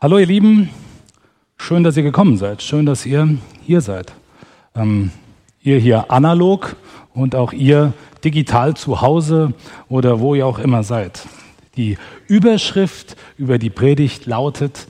Hallo 0.00 0.18
ihr 0.18 0.26
Lieben, 0.26 0.70
schön, 1.56 1.82
dass 1.82 1.96
ihr 1.96 2.04
gekommen 2.04 2.36
seid, 2.36 2.62
schön, 2.62 2.86
dass 2.86 3.04
ihr 3.04 3.36
hier 3.66 3.80
seid. 3.80 4.12
Ähm, 4.76 5.10
ihr 5.60 5.80
hier 5.80 6.12
analog 6.12 6.76
und 7.14 7.34
auch 7.34 7.52
ihr 7.52 7.92
digital 8.22 8.74
zu 8.76 9.00
Hause 9.00 9.54
oder 9.88 10.20
wo 10.20 10.36
ihr 10.36 10.46
auch 10.46 10.60
immer 10.60 10.84
seid. 10.84 11.26
Die 11.76 11.98
Überschrift 12.28 13.16
über 13.38 13.58
die 13.58 13.70
Predigt 13.70 14.26
lautet 14.26 14.86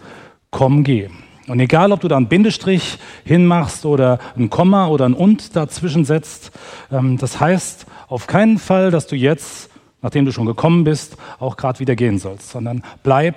Komm, 0.51 0.85
geh. 0.85 1.09
Und 1.47 1.59
egal, 1.59 1.93
ob 1.93 2.01
du 2.01 2.09
da 2.09 2.19
einen 2.19 2.29
Bindestrich 2.29 2.99
hinmachst 3.25 3.87
oder 3.87 4.19
ein 4.37 4.51
Komma 4.51 4.89
oder 4.89 5.07
ein 5.07 5.15
Und 5.15 5.57
dazwischen 5.57 6.05
setzt, 6.05 6.53
ähm, 6.93 7.17
das 7.17 7.41
heißt 7.41 7.87
auf 8.09 8.27
keinen 8.27 8.59
Fall, 8.59 8.91
dass 8.91 9.07
du 9.07 9.17
jetzt, 9.17 9.71
nachdem 10.03 10.27
du 10.27 10.33
schon 10.33 10.45
gekommen 10.45 10.85
bist, 10.85 11.17
auch 11.39 11.57
gerade 11.57 11.81
wieder 11.81 11.97
gehen 11.97 12.19
sollst, 12.19 12.51
sondern 12.51 12.85
bleib 13.03 13.37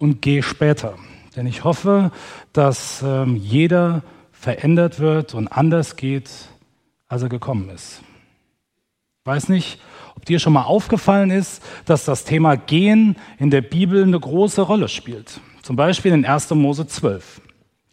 und 0.00 0.20
geh 0.22 0.42
später. 0.42 0.94
Denn 1.36 1.46
ich 1.46 1.62
hoffe, 1.62 2.10
dass 2.52 3.04
ähm, 3.06 3.36
jeder 3.36 4.02
verändert 4.32 4.98
wird 4.98 5.34
und 5.34 5.46
anders 5.46 5.94
geht, 5.94 6.30
als 7.06 7.22
er 7.22 7.28
gekommen 7.28 7.68
ist. 7.68 8.02
Ich 9.20 9.26
weiß 9.26 9.48
nicht, 9.50 9.80
ob 10.16 10.24
dir 10.24 10.40
schon 10.40 10.54
mal 10.54 10.64
aufgefallen 10.64 11.30
ist, 11.30 11.62
dass 11.84 12.04
das 12.04 12.24
Thema 12.24 12.56
Gehen 12.56 13.16
in 13.38 13.50
der 13.50 13.60
Bibel 13.60 14.02
eine 14.02 14.18
große 14.18 14.62
Rolle 14.62 14.88
spielt. 14.88 15.40
Zum 15.62 15.76
Beispiel 15.76 16.12
in 16.12 16.24
1. 16.24 16.50
Mose 16.50 16.86
12. 16.86 17.42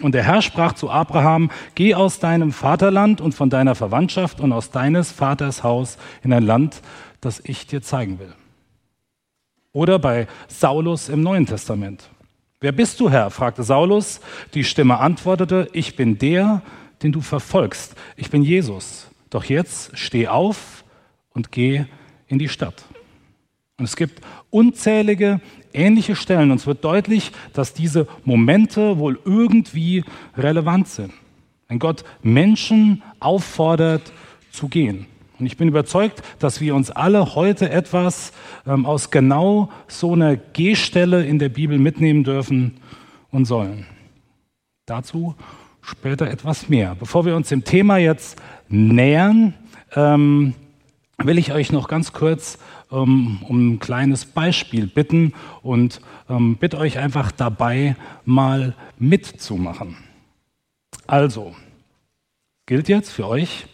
Und 0.01 0.13
der 0.13 0.23
Herr 0.23 0.41
sprach 0.41 0.73
zu 0.73 0.89
Abraham, 0.89 1.51
geh 1.76 1.95
aus 1.95 2.20
deinem 2.20 2.51
Vaterland 2.51 3.20
und 3.20 3.34
von 3.34 3.49
deiner 3.49 3.76
Verwandtschaft 3.76 4.39
und 4.39 4.53
aus 4.53 4.71
deines 4.71 5.12
Vaters 5.12 5.63
Haus 5.63 5.98
in 6.23 6.31
ein 6.31 6.43
Land, 6.43 6.81
das 7.20 7.41
ich 7.43 7.67
dir 7.67 7.81
zeigen 7.81 8.20
will. 8.20 8.34
Oder 9.77 9.99
bei 9.99 10.26
Saulus 10.48 11.08
im 11.08 11.22
Neuen 11.22 11.45
Testament. 11.45 12.09
Wer 12.59 12.72
bist 12.72 12.99
du, 12.99 13.12
Herr? 13.12 13.30
fragte 13.30 13.62
Saulus. 13.62 14.22
Die 14.55 14.63
Stimme 14.63 14.98
antwortete, 14.98 15.70
ich 15.72 15.95
bin 15.95 16.18
der, 16.18 16.63
den 17.04 17.12
du 17.12 17.21
verfolgst. 17.21 17.93
Ich 18.16 18.32
bin 18.32 18.41
Jesus. 18.41 19.05
Doch 19.29 19.43
jetzt 19.43 19.96
steh 19.96 20.29
auf 20.29 20.84
und 21.29 21.51
geh 21.51 21.85
in 22.26 22.40
die 22.40 22.49
Stadt. 22.49 22.85
Und 23.77 23.85
es 23.85 23.96
gibt 23.96 24.20
unzählige 24.49 25.41
ähnliche 25.74 26.16
Stellen. 26.16 26.49
Und 26.49 26.57
es 26.57 26.66
wird 26.66 26.84
deutlich, 26.84 27.32
dass 27.54 27.76
diese 27.76 28.07
Momente 28.23 28.98
wohl 28.98 29.20
irgendwie 29.26 30.04
relevant 30.35 30.88
sind. 30.88 31.13
Wenn 31.68 31.77
Gott 31.77 32.04
Menschen 32.23 33.04
auffordert 33.20 34.12
zu 34.49 34.70
gehen. 34.70 35.05
Und 35.40 35.46
ich 35.46 35.57
bin 35.57 35.68
überzeugt, 35.68 36.24
dass 36.40 36.62
wir 36.62 36.74
uns 36.76 36.90
alle 36.90 37.35
heute 37.35 37.70
etwas 37.70 38.34
ähm, 38.66 38.85
aus 38.85 39.12
genau 39.12 39.70
so 39.88 40.13
einer 40.13 40.35
Gehstelle 40.35 41.26
in 41.26 41.40
der 41.40 41.49
Bibel 41.49 41.77
mitnehmen 41.77 42.24
dürfen 42.24 42.77
und 43.32 43.46
sollen. 43.46 43.85
Dazu 44.85 45.35
später 45.82 46.29
etwas 46.29 46.70
mehr. 46.70 46.96
Bevor 46.96 47.26
wir 47.26 47.35
uns 47.35 47.49
dem 47.49 47.63
Thema 47.63 47.98
jetzt 47.98 48.41
nähern, 48.68 49.54
ähm, 49.96 50.54
will 51.20 51.38
ich 51.38 51.51
euch 51.51 51.72
noch 51.72 51.88
ganz 51.88 52.13
kurz 52.13 52.57
ähm, 52.91 53.40
um 53.48 53.74
ein 53.74 53.79
kleines 53.79 54.26
Beispiel 54.26 54.88
bitten 54.88 55.34
und 55.62 56.01
ähm, 56.29 56.57
bitte 56.57 56.77
euch 56.77 56.98
einfach 56.98 57.32
dabei 57.32 57.96
mal 58.26 58.76
mitzumachen. 58.98 59.98
Also, 61.05 61.55
gilt 62.66 62.90
jetzt 62.90 63.12
für 63.12 63.27
euch, 63.27 63.68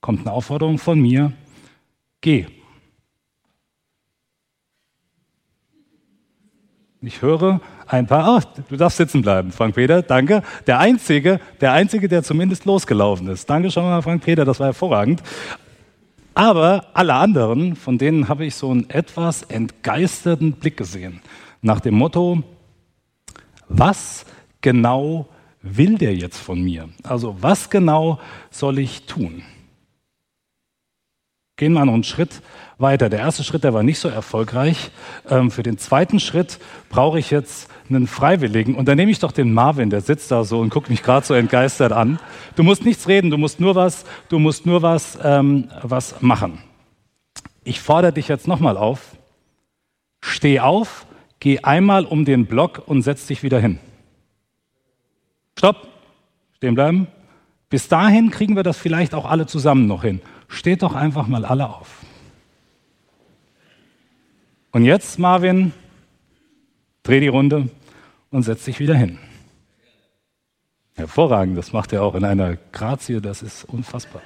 kommt 0.00 0.20
eine 0.20 0.32
Aufforderung 0.32 0.78
von 0.78 1.00
mir, 1.00 1.32
geh. 2.20 2.46
Ich 7.00 7.22
höre 7.22 7.60
ein 7.86 8.06
paar, 8.06 8.36
oh, 8.36 8.62
du 8.68 8.76
darfst 8.76 8.98
sitzen 8.98 9.22
bleiben, 9.22 9.52
Frank 9.52 9.76
Peter, 9.76 10.02
danke. 10.02 10.42
Der 10.66 10.80
Einzige, 10.80 11.40
der 11.60 11.72
Einzige, 11.72 12.08
der 12.08 12.24
zumindest 12.24 12.64
losgelaufen 12.64 13.28
ist. 13.28 13.48
Danke 13.48 13.70
schon 13.70 13.84
mal, 13.84 14.02
Frank 14.02 14.24
Peter, 14.24 14.44
das 14.44 14.58
war 14.58 14.66
hervorragend. 14.66 15.22
Aber 16.34 16.86
alle 16.94 17.14
anderen, 17.14 17.76
von 17.76 17.98
denen 17.98 18.28
habe 18.28 18.46
ich 18.46 18.54
so 18.54 18.70
einen 18.70 18.90
etwas 18.90 19.42
entgeisterten 19.42 20.52
Blick 20.52 20.76
gesehen. 20.76 21.20
Nach 21.62 21.80
dem 21.80 21.94
Motto, 21.94 22.42
was 23.68 24.24
genau 24.60 25.28
will 25.62 25.98
der 25.98 26.14
jetzt 26.14 26.38
von 26.38 26.62
mir? 26.62 26.88
Also 27.02 27.36
was 27.40 27.70
genau 27.70 28.18
soll 28.50 28.78
ich 28.78 29.06
tun? 29.06 29.42
Gehen 31.58 31.72
wir 31.72 31.84
noch 31.84 31.92
einen 31.92 32.04
Schritt 32.04 32.40
weiter. 32.78 33.08
Der 33.08 33.18
erste 33.18 33.42
Schritt, 33.42 33.64
der 33.64 33.74
war 33.74 33.82
nicht 33.82 33.98
so 33.98 34.08
erfolgreich. 34.08 34.92
Ähm, 35.28 35.50
für 35.50 35.64
den 35.64 35.76
zweiten 35.76 36.20
Schritt 36.20 36.60
brauche 36.88 37.18
ich 37.18 37.32
jetzt 37.32 37.68
einen 37.90 38.06
Freiwilligen. 38.06 38.76
Und 38.76 38.86
dann 38.86 38.96
nehme 38.96 39.10
ich 39.10 39.18
doch 39.18 39.32
den 39.32 39.52
Marvin, 39.52 39.90
der 39.90 40.00
sitzt 40.00 40.30
da 40.30 40.44
so 40.44 40.60
und 40.60 40.70
guckt 40.70 40.88
mich 40.88 41.02
gerade 41.02 41.26
so 41.26 41.34
entgeistert 41.34 41.90
an. 41.90 42.20
Du 42.54 42.62
musst 42.62 42.84
nichts 42.84 43.08
reden, 43.08 43.30
du 43.30 43.38
musst 43.38 43.58
nur 43.58 43.74
was, 43.74 44.04
du 44.28 44.38
musst 44.38 44.66
nur 44.66 44.82
was, 44.82 45.18
ähm, 45.20 45.68
was 45.82 46.22
machen. 46.22 46.62
Ich 47.64 47.80
fordere 47.80 48.12
dich 48.12 48.28
jetzt 48.28 48.46
nochmal 48.46 48.76
auf. 48.76 49.16
Steh 50.20 50.60
auf, 50.60 51.06
geh 51.40 51.58
einmal 51.58 52.04
um 52.04 52.24
den 52.24 52.46
Block 52.46 52.82
und 52.86 53.02
setz 53.02 53.26
dich 53.26 53.42
wieder 53.42 53.58
hin. 53.58 53.80
Stopp. 55.58 55.88
Stehen 56.54 56.74
bleiben. 56.74 57.08
Bis 57.68 57.88
dahin 57.88 58.30
kriegen 58.30 58.54
wir 58.54 58.62
das 58.62 58.78
vielleicht 58.78 59.12
auch 59.12 59.26
alle 59.26 59.46
zusammen 59.46 59.86
noch 59.86 60.02
hin. 60.02 60.20
Steht 60.48 60.82
doch 60.82 60.94
einfach 60.94 61.26
mal 61.26 61.44
alle 61.44 61.68
auf. 61.68 62.04
Und 64.72 64.84
jetzt, 64.84 65.18
Marvin, 65.18 65.72
dreh 67.02 67.20
die 67.20 67.28
Runde 67.28 67.70
und 68.30 68.42
setz 68.42 68.64
dich 68.64 68.80
wieder 68.80 68.94
hin. 68.94 69.18
Hervorragend, 70.94 71.56
das 71.56 71.72
macht 71.72 71.92
er 71.92 72.02
auch 72.02 72.14
in 72.14 72.24
einer 72.24 72.56
Grazie, 72.72 73.20
das 73.20 73.42
ist 73.42 73.64
unfassbar. 73.64 74.20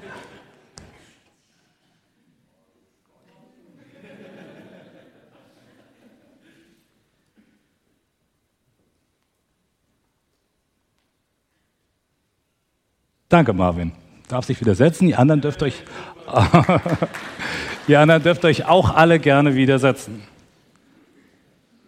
Danke, 13.29 13.53
Marvin. 13.55 13.93
Darf 14.33 14.47
sich 14.47 14.63
wieder 14.63 14.75
setzen. 14.75 15.09
Die 15.09 15.15
anderen 15.15 15.43
dürft 15.43 15.63
euch 15.63 15.83
Die 17.89 17.97
anderen 17.97 18.23
dürft 18.23 18.47
euch 18.47 18.65
auch 18.65 18.95
alle 18.95 19.19
gerne 19.19 19.55
widersetzen. 19.55 20.23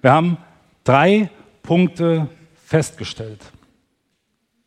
Wir 0.02 0.12
haben 0.12 0.36
drei 0.84 1.30
Punkte 1.62 2.28
festgestellt. 2.66 3.40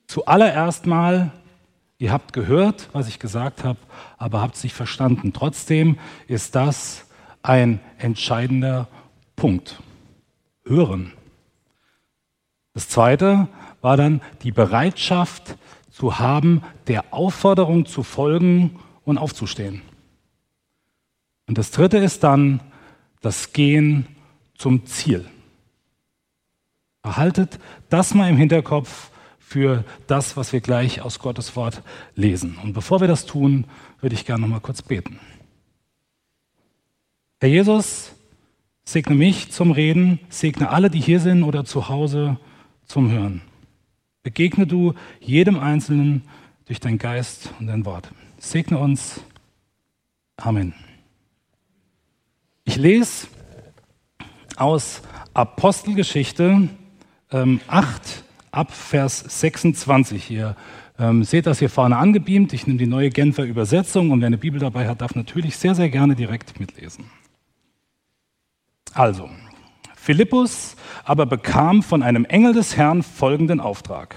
Zuallererst 0.07 0.87
mal, 0.87 1.31
ihr 1.99 2.11
habt 2.11 2.33
gehört, 2.33 2.89
was 2.93 3.07
ich 3.07 3.19
gesagt 3.19 3.63
habe, 3.63 3.77
aber 4.17 4.41
habt 4.41 4.55
es 4.55 4.63
nicht 4.63 4.73
verstanden. 4.73 5.33
Trotzdem 5.33 5.99
ist 6.27 6.55
das 6.55 7.05
ein 7.43 7.79
entscheidender 7.99 8.87
Punkt. 9.35 9.79
Hören. 10.65 11.13
Das 12.73 12.89
zweite 12.89 13.47
war 13.81 13.97
dann 13.97 14.21
die 14.41 14.51
Bereitschaft 14.51 15.57
zu 15.97 16.19
haben, 16.19 16.61
der 16.85 17.11
Aufforderung 17.11 17.87
zu 17.87 18.03
folgen 18.03 18.79
und 19.03 19.17
aufzustehen. 19.17 19.81
Und 21.47 21.57
das 21.57 21.71
dritte 21.71 21.97
ist 21.97 22.23
dann 22.23 22.59
das 23.21 23.51
Gehen 23.51 24.05
zum 24.55 24.85
Ziel. 24.85 25.25
Erhaltet 27.01 27.57
das 27.89 28.13
mal 28.13 28.29
im 28.29 28.37
Hinterkopf 28.37 29.09
für 29.39 29.85
das, 30.05 30.37
was 30.37 30.53
wir 30.53 30.61
gleich 30.61 31.01
aus 31.01 31.17
Gottes 31.17 31.55
Wort 31.55 31.81
lesen. 32.13 32.59
Und 32.61 32.73
bevor 32.73 33.01
wir 33.01 33.07
das 33.07 33.25
tun, 33.25 33.65
würde 33.99 34.13
ich 34.13 34.25
gerne 34.25 34.41
noch 34.41 34.49
mal 34.49 34.59
kurz 34.59 34.83
beten. 34.83 35.19
Herr 37.39 37.49
Jesus, 37.49 38.11
segne 38.83 39.15
mich 39.15 39.51
zum 39.51 39.71
Reden, 39.71 40.19
segne 40.29 40.69
alle, 40.69 40.91
die 40.91 40.99
hier 40.99 41.21
sind 41.21 41.41
oder 41.43 41.65
zu 41.65 41.89
Hause 41.89 42.37
zum 42.85 43.09
Hören. 43.09 43.41
Begegne 44.27 44.67
du 44.67 44.93
jedem 45.21 45.57
Einzelnen 45.57 46.21
durch 46.65 46.81
dein 46.81 46.97
Geist 46.97 47.53
und 47.61 47.67
dein 47.67 47.85
Wort. 47.85 48.11
Segne 48.39 48.77
uns. 48.77 49.21
Amen. 50.35 50.73
Ich 52.65 52.75
lese 52.75 53.27
aus 54.57 55.01
Apostelgeschichte 55.33 56.67
ähm, 57.31 57.61
8 57.67 58.25
ab 58.51 58.73
Vers 58.73 59.23
26 59.39 60.21
hier. 60.21 60.57
Ähm, 60.99 61.23
seht 61.23 61.45
das 61.45 61.59
hier 61.59 61.69
vorne 61.69 61.95
angebeamt. 61.95 62.51
Ich 62.51 62.67
nehme 62.67 62.79
die 62.79 62.85
neue 62.85 63.11
Genfer 63.11 63.45
Übersetzung 63.45 64.11
und 64.11 64.19
wer 64.19 64.27
eine 64.27 64.37
Bibel 64.37 64.59
dabei 64.59 64.89
hat, 64.89 64.99
darf 64.99 65.15
natürlich 65.15 65.55
sehr, 65.55 65.73
sehr 65.73 65.89
gerne 65.89 66.15
direkt 66.15 66.59
mitlesen. 66.59 67.05
Also, 68.93 69.29
Philippus 70.07 70.77
aber 71.03 71.25
bekam 71.25 71.83
von 71.83 72.01
einem 72.01 72.23
Engel 72.23 72.53
des 72.53 72.77
Herrn 72.77 73.03
folgenden 73.03 73.59
Auftrag. 73.59 74.15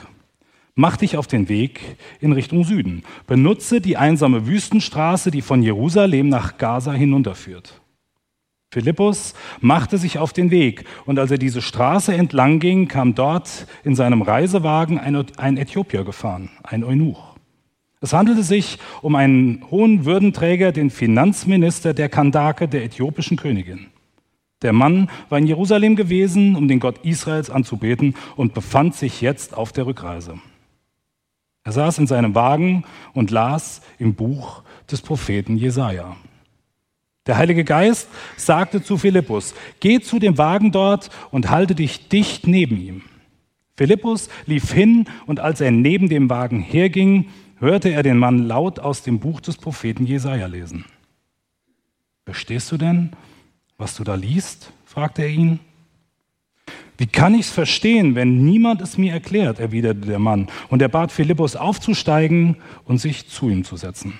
Mach 0.76 0.96
dich 0.96 1.16
auf 1.16 1.26
den 1.26 1.48
Weg 1.48 1.96
in 2.20 2.30
Richtung 2.30 2.62
Süden. 2.62 3.02
Benutze 3.26 3.80
die 3.80 3.96
einsame 3.96 4.46
Wüstenstraße, 4.46 5.32
die 5.32 5.42
von 5.42 5.64
Jerusalem 5.64 6.28
nach 6.28 6.58
Gaza 6.58 6.92
hinunterführt. 6.92 7.80
Philippus 8.70 9.34
machte 9.58 9.98
sich 9.98 10.18
auf 10.18 10.32
den 10.32 10.52
Weg 10.52 10.84
und 11.06 11.18
als 11.18 11.32
er 11.32 11.38
diese 11.38 11.60
Straße 11.60 12.14
entlang 12.14 12.60
ging, 12.60 12.86
kam 12.86 13.16
dort 13.16 13.66
in 13.82 13.96
seinem 13.96 14.22
Reisewagen 14.22 14.96
ein, 14.96 15.56
Äthiopier 15.56 16.04
gefahren, 16.04 16.50
ein 16.62 16.84
Eunuch. 16.84 17.34
Es 18.00 18.12
handelte 18.12 18.44
sich 18.44 18.78
um 19.02 19.16
einen 19.16 19.68
hohen 19.72 20.04
Würdenträger, 20.04 20.70
den 20.70 20.90
Finanzminister 20.90 21.94
der 21.94 22.08
Kandake 22.08 22.68
der 22.68 22.84
äthiopischen 22.84 23.36
Königin. 23.36 23.88
Der 24.62 24.72
Mann 24.72 25.10
war 25.28 25.38
in 25.38 25.46
Jerusalem 25.46 25.96
gewesen, 25.96 26.54
um 26.54 26.68
den 26.68 26.80
Gott 26.80 26.98
Israels 27.04 27.48
anzubeten 27.48 28.14
und 28.36 28.52
befand 28.52 28.94
sich 28.94 29.20
jetzt 29.20 29.54
auf 29.54 29.72
der 29.72 29.86
Rückreise. 29.86 30.38
Er 31.64 31.72
saß 31.72 31.98
in 31.98 32.06
seinem 32.06 32.34
Wagen 32.34 32.84
und 33.14 33.30
las 33.30 33.82
im 33.98 34.14
Buch 34.14 34.62
des 34.90 35.02
Propheten 35.02 35.56
Jesaja. 35.56 36.16
Der 37.26 37.36
Heilige 37.36 37.64
Geist 37.64 38.08
sagte 38.36 38.82
zu 38.82 38.96
Philippus: 38.96 39.54
Geh 39.80 40.00
zu 40.00 40.18
dem 40.18 40.38
Wagen 40.38 40.72
dort 40.72 41.10
und 41.30 41.50
halte 41.50 41.74
dich 41.74 42.08
dicht 42.08 42.46
neben 42.46 42.80
ihm. 42.80 43.02
Philippus 43.76 44.28
lief 44.46 44.72
hin 44.72 45.06
und 45.26 45.40
als 45.40 45.60
er 45.60 45.70
neben 45.70 46.08
dem 46.08 46.28
Wagen 46.28 46.60
herging, 46.60 47.28
hörte 47.58 47.90
er 47.90 48.02
den 48.02 48.18
Mann 48.18 48.46
laut 48.46 48.78
aus 48.78 49.02
dem 49.02 49.20
Buch 49.20 49.40
des 49.40 49.56
Propheten 49.56 50.06
Jesaja 50.06 50.46
lesen. 50.46 50.84
Verstehst 52.24 52.72
du 52.72 52.78
denn, 52.78 53.10
was 53.80 53.96
du 53.96 54.04
da 54.04 54.14
liest? 54.14 54.72
fragte 54.84 55.22
er 55.22 55.30
ihn. 55.30 55.60
Wie 56.98 57.06
kann 57.06 57.34
ich 57.34 57.46
es 57.46 57.50
verstehen, 57.50 58.14
wenn 58.14 58.44
niemand 58.44 58.82
es 58.82 58.98
mir 58.98 59.12
erklärt? 59.12 59.58
erwiderte 59.58 60.06
der 60.06 60.18
Mann. 60.18 60.48
Und 60.68 60.82
er 60.82 60.88
bat 60.88 61.10
Philippus 61.10 61.56
aufzusteigen 61.56 62.56
und 62.84 62.98
sich 62.98 63.28
zu 63.28 63.48
ihm 63.48 63.64
zu 63.64 63.76
setzen. 63.76 64.18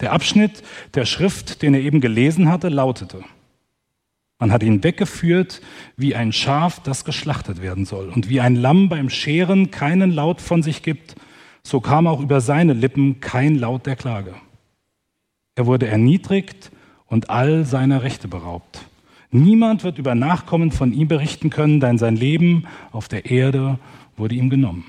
Der 0.00 0.12
Abschnitt 0.12 0.62
der 0.94 1.04
Schrift, 1.04 1.62
den 1.62 1.74
er 1.74 1.80
eben 1.80 2.00
gelesen 2.00 2.48
hatte, 2.48 2.68
lautete, 2.68 3.22
man 4.38 4.50
hat 4.50 4.62
ihn 4.62 4.82
weggeführt 4.82 5.60
wie 5.96 6.14
ein 6.14 6.32
Schaf, 6.32 6.80
das 6.80 7.04
geschlachtet 7.04 7.62
werden 7.62 7.84
soll. 7.84 8.08
Und 8.08 8.28
wie 8.28 8.40
ein 8.40 8.56
Lamm 8.56 8.88
beim 8.88 9.08
Scheren 9.08 9.70
keinen 9.70 10.10
Laut 10.10 10.40
von 10.40 10.62
sich 10.62 10.82
gibt, 10.82 11.14
so 11.62 11.80
kam 11.80 12.06
auch 12.06 12.20
über 12.20 12.40
seine 12.40 12.72
Lippen 12.72 13.20
kein 13.20 13.56
Laut 13.56 13.86
der 13.86 13.96
Klage. 13.96 14.34
Er 15.54 15.66
wurde 15.66 15.86
erniedrigt 15.86 16.72
und 17.06 17.30
all 17.30 17.64
seiner 17.64 18.02
Rechte 18.02 18.28
beraubt. 18.28 18.86
Niemand 19.30 19.82
wird 19.82 19.98
über 19.98 20.14
Nachkommen 20.14 20.70
von 20.70 20.92
ihm 20.92 21.08
berichten 21.08 21.50
können, 21.50 21.80
denn 21.80 21.98
sein 21.98 22.16
Leben 22.16 22.66
auf 22.92 23.08
der 23.08 23.26
Erde 23.26 23.78
wurde 24.16 24.36
ihm 24.36 24.48
genommen. 24.48 24.84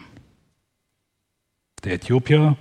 Der 1.83 1.93
Äthiopier 1.93 2.55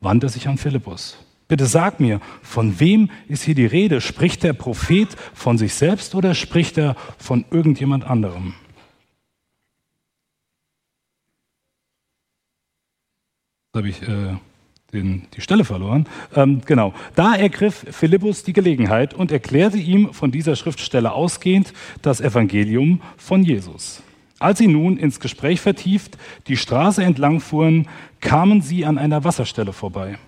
wandte 0.00 0.28
sich 0.28 0.46
an 0.48 0.58
Philippus. 0.58 1.18
Bitte 1.48 1.66
sag 1.66 2.00
mir, 2.00 2.20
von 2.42 2.80
wem 2.80 3.10
ist 3.28 3.42
hier 3.42 3.54
die 3.54 3.66
Rede? 3.66 4.00
Spricht 4.00 4.42
der 4.42 4.52
Prophet 4.52 5.08
von 5.34 5.58
sich 5.58 5.74
selbst 5.74 6.14
oder 6.14 6.34
spricht 6.34 6.78
er 6.78 6.96
von 7.18 7.44
irgendjemand 7.50 8.04
anderem? 8.04 8.54
Da 13.72 13.78
habe 13.78 13.88
ich 13.88 14.02
äh, 14.02 14.36
den, 14.94 15.26
die 15.36 15.40
Stelle 15.40 15.64
verloren. 15.64 16.06
Ähm, 16.34 16.62
genau. 16.64 16.94
Da 17.14 17.34
ergriff 17.34 17.84
Philippus 17.90 18.44
die 18.44 18.52
Gelegenheit 18.52 19.12
und 19.14 19.30
erklärte 19.30 19.78
ihm 19.78 20.12
von 20.12 20.30
dieser 20.30 20.56
Schriftstelle 20.56 21.12
ausgehend 21.12 21.72
das 22.02 22.20
Evangelium 22.20 23.02
von 23.16 23.42
Jesus. 23.42 24.02
Als 24.38 24.58
sie 24.58 24.66
nun 24.66 24.96
ins 24.96 25.20
Gespräch 25.20 25.60
vertieft 25.60 26.18
die 26.48 26.56
Straße 26.56 27.02
entlang 27.02 27.40
fuhren, 27.40 27.88
kamen 28.20 28.62
sie 28.62 28.84
an 28.84 28.98
einer 28.98 29.24
Wasserstelle 29.24 29.72
vorbei. 29.72 30.18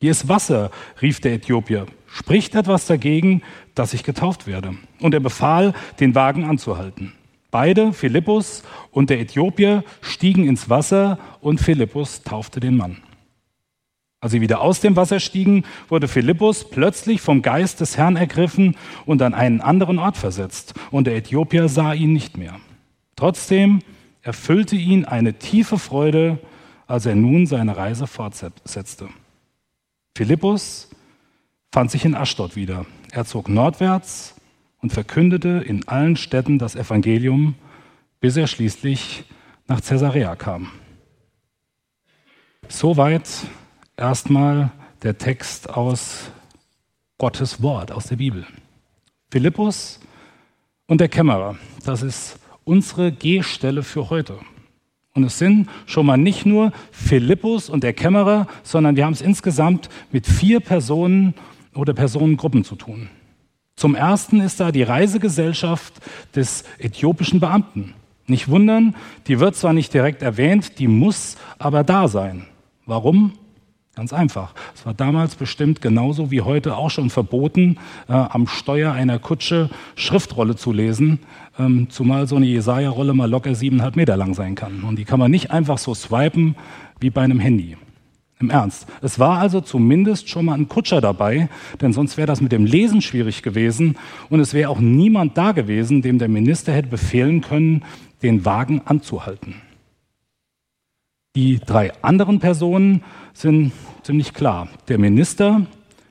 Hier 0.00 0.10
ist 0.10 0.28
Wasser, 0.28 0.70
rief 1.00 1.20
der 1.20 1.34
Äthiopier. 1.34 1.86
Spricht 2.06 2.54
etwas 2.54 2.86
dagegen, 2.86 3.42
dass 3.74 3.94
ich 3.94 4.04
getauft 4.04 4.46
werde? 4.46 4.74
Und 5.00 5.14
er 5.14 5.20
befahl, 5.20 5.72
den 5.98 6.14
Wagen 6.14 6.44
anzuhalten. 6.44 7.12
Beide, 7.50 7.92
Philippus 7.92 8.64
und 8.90 9.10
der 9.10 9.20
Äthiopier, 9.20 9.84
stiegen 10.00 10.46
ins 10.46 10.68
Wasser 10.68 11.18
und 11.40 11.60
Philippus 11.60 12.22
taufte 12.22 12.60
den 12.60 12.76
Mann. 12.76 12.98
Als 14.24 14.32
sie 14.32 14.40
wieder 14.40 14.62
aus 14.62 14.80
dem 14.80 14.96
Wasser 14.96 15.20
stiegen, 15.20 15.64
wurde 15.90 16.08
Philippus 16.08 16.70
plötzlich 16.70 17.20
vom 17.20 17.42
Geist 17.42 17.82
des 17.82 17.98
Herrn 17.98 18.16
ergriffen 18.16 18.74
und 19.04 19.20
an 19.20 19.34
einen 19.34 19.60
anderen 19.60 19.98
Ort 19.98 20.16
versetzt, 20.16 20.72
und 20.90 21.06
der 21.06 21.16
Äthiopier 21.16 21.68
sah 21.68 21.92
ihn 21.92 22.14
nicht 22.14 22.38
mehr. 22.38 22.58
Trotzdem 23.16 23.80
erfüllte 24.22 24.76
ihn 24.76 25.04
eine 25.04 25.34
tiefe 25.34 25.78
Freude, 25.78 26.38
als 26.86 27.04
er 27.04 27.16
nun 27.16 27.46
seine 27.46 27.76
Reise 27.76 28.06
fortsetzte. 28.06 29.10
Philippus 30.16 30.88
fand 31.70 31.90
sich 31.90 32.06
in 32.06 32.14
Aschdod 32.14 32.56
wieder. 32.56 32.86
Er 33.12 33.26
zog 33.26 33.50
nordwärts 33.50 34.36
und 34.80 34.94
verkündete 34.94 35.62
in 35.66 35.86
allen 35.86 36.16
Städten 36.16 36.58
das 36.58 36.76
Evangelium, 36.76 37.56
bis 38.20 38.38
er 38.38 38.46
schließlich 38.46 39.24
nach 39.66 39.82
Caesarea 39.82 40.34
kam. 40.34 40.70
Soweit 42.68 43.28
erstmal 43.96 44.70
der 45.02 45.18
Text 45.18 45.68
aus 45.70 46.30
Gottes 47.18 47.62
Wort, 47.62 47.92
aus 47.92 48.06
der 48.06 48.16
Bibel. 48.16 48.46
Philippus 49.30 50.00
und 50.86 51.00
der 51.00 51.08
Kämmerer, 51.08 51.56
das 51.84 52.02
ist 52.02 52.38
unsere 52.64 53.12
Gehstelle 53.12 53.82
für 53.82 54.10
heute. 54.10 54.38
Und 55.14 55.24
es 55.24 55.38
sind 55.38 55.68
schon 55.86 56.06
mal 56.06 56.16
nicht 56.16 56.44
nur 56.44 56.72
Philippus 56.90 57.68
und 57.68 57.84
der 57.84 57.92
Kämmerer, 57.92 58.48
sondern 58.64 58.96
wir 58.96 59.04
haben 59.04 59.12
es 59.12 59.20
insgesamt 59.20 59.88
mit 60.10 60.26
vier 60.26 60.60
Personen 60.60 61.34
oder 61.74 61.94
Personengruppen 61.94 62.64
zu 62.64 62.74
tun. 62.74 63.08
Zum 63.76 63.94
ersten 63.94 64.40
ist 64.40 64.60
da 64.60 64.72
die 64.72 64.82
Reisegesellschaft 64.82 65.94
des 66.34 66.64
äthiopischen 66.78 67.40
Beamten. 67.40 67.94
Nicht 68.26 68.48
wundern, 68.48 68.96
die 69.26 69.38
wird 69.38 69.56
zwar 69.56 69.72
nicht 69.72 69.92
direkt 69.92 70.22
erwähnt, 70.22 70.78
die 70.78 70.88
muss 70.88 71.36
aber 71.58 71.84
da 71.84 72.08
sein. 72.08 72.46
Warum? 72.86 73.32
Ganz 73.96 74.12
einfach. 74.12 74.54
Es 74.74 74.84
war 74.84 74.92
damals 74.92 75.36
bestimmt 75.36 75.80
genauso 75.80 76.32
wie 76.32 76.40
heute 76.40 76.76
auch 76.76 76.90
schon 76.90 77.10
verboten, 77.10 77.78
äh, 78.08 78.12
am 78.12 78.48
Steuer 78.48 78.92
einer 78.92 79.20
Kutsche 79.20 79.70
Schriftrolle 79.94 80.56
zu 80.56 80.72
lesen, 80.72 81.20
ähm, 81.60 81.88
zumal 81.90 82.26
so 82.26 82.34
eine 82.34 82.46
Jesaja-Rolle 82.46 83.14
mal 83.14 83.30
locker 83.30 83.54
siebeneinhalb 83.54 83.94
Meter 83.94 84.16
lang 84.16 84.34
sein 84.34 84.56
kann. 84.56 84.82
Und 84.82 84.98
die 84.98 85.04
kann 85.04 85.20
man 85.20 85.30
nicht 85.30 85.52
einfach 85.52 85.78
so 85.78 85.94
swipen 85.94 86.56
wie 86.98 87.10
bei 87.10 87.22
einem 87.22 87.38
Handy. 87.38 87.76
Im 88.40 88.50
Ernst. 88.50 88.88
Es 89.00 89.20
war 89.20 89.38
also 89.38 89.60
zumindest 89.60 90.28
schon 90.28 90.46
mal 90.46 90.54
ein 90.54 90.68
Kutscher 90.68 91.00
dabei, 91.00 91.48
denn 91.80 91.92
sonst 91.92 92.16
wäre 92.16 92.26
das 92.26 92.40
mit 92.40 92.50
dem 92.50 92.66
Lesen 92.66 93.00
schwierig 93.00 93.44
gewesen 93.44 93.96
und 94.28 94.40
es 94.40 94.52
wäre 94.54 94.70
auch 94.70 94.80
niemand 94.80 95.38
da 95.38 95.52
gewesen, 95.52 96.02
dem 96.02 96.18
der 96.18 96.28
Minister 96.28 96.72
hätte 96.72 96.88
befehlen 96.88 97.42
können, 97.42 97.84
den 98.24 98.44
Wagen 98.44 98.82
anzuhalten. 98.86 99.54
Die 101.36 101.58
drei 101.58 101.92
anderen 102.00 102.38
Personen 102.38 103.02
sind 103.32 103.72
ziemlich 104.04 104.34
klar. 104.34 104.68
Der 104.86 104.98
Minister, 104.98 105.66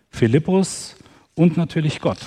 Philippus 0.10 0.98
und 1.36 1.56
natürlich 1.56 2.01
Gott. 2.01 2.20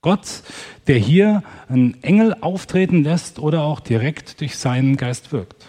Gott, 0.00 0.42
der 0.86 0.96
hier 0.96 1.42
einen 1.68 2.02
Engel 2.02 2.34
auftreten 2.40 3.04
lässt 3.04 3.38
oder 3.38 3.64
auch 3.64 3.80
direkt 3.80 4.40
durch 4.40 4.56
seinen 4.56 4.96
Geist 4.96 5.30
wirkt. 5.30 5.66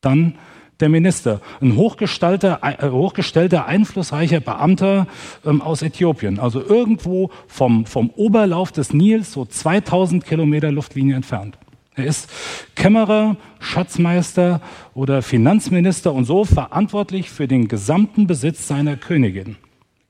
Dann 0.00 0.38
der 0.78 0.88
Minister, 0.88 1.40
ein 1.60 1.76
hochgestellter, 1.76 2.60
äh, 2.62 2.88
hochgestellter 2.88 3.66
einflussreicher 3.66 4.40
Beamter 4.40 5.08
ähm, 5.44 5.60
aus 5.60 5.82
Äthiopien, 5.82 6.38
also 6.38 6.60
irgendwo 6.60 7.30
vom, 7.48 7.86
vom 7.86 8.10
Oberlauf 8.10 8.70
des 8.70 8.92
Nils, 8.92 9.32
so 9.32 9.44
2000 9.44 10.24
Kilometer 10.24 10.70
Luftlinie 10.70 11.16
entfernt. 11.16 11.58
Er 11.94 12.04
ist 12.06 12.30
Kämmerer, 12.74 13.36
Schatzmeister 13.60 14.60
oder 14.94 15.22
Finanzminister 15.22 16.12
und 16.12 16.24
so 16.24 16.44
verantwortlich 16.44 17.30
für 17.30 17.46
den 17.46 17.68
gesamten 17.68 18.26
Besitz 18.26 18.66
seiner 18.66 18.96
Königin. 18.96 19.56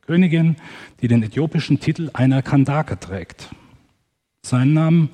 Königin, 0.03 0.57
die 1.01 1.09
den 1.09 1.23
äthiopischen 1.23 1.81
Titel 1.81 2.11
einer 2.13 2.43
Kandake 2.43 2.99
trägt. 2.99 3.51
Seinen 4.43 4.75
Namen 4.75 5.11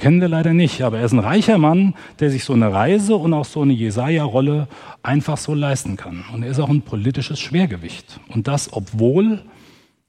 Kennen 0.00 0.22
wir 0.22 0.28
leider 0.28 0.54
nicht, 0.54 0.80
aber 0.80 0.98
er 0.98 1.04
ist 1.04 1.12
ein 1.12 1.18
reicher 1.18 1.58
Mann, 1.58 1.92
der 2.20 2.30
sich 2.30 2.44
so 2.44 2.54
eine 2.54 2.72
Reise 2.72 3.16
und 3.16 3.34
auch 3.34 3.44
so 3.44 3.60
eine 3.60 3.74
Jesaja-Rolle 3.74 4.66
einfach 5.02 5.36
so 5.36 5.52
leisten 5.52 5.98
kann. 5.98 6.24
Und 6.32 6.42
er 6.42 6.48
ist 6.48 6.58
auch 6.58 6.70
ein 6.70 6.80
politisches 6.80 7.38
Schwergewicht. 7.38 8.18
Und 8.28 8.48
das, 8.48 8.72
obwohl 8.72 9.42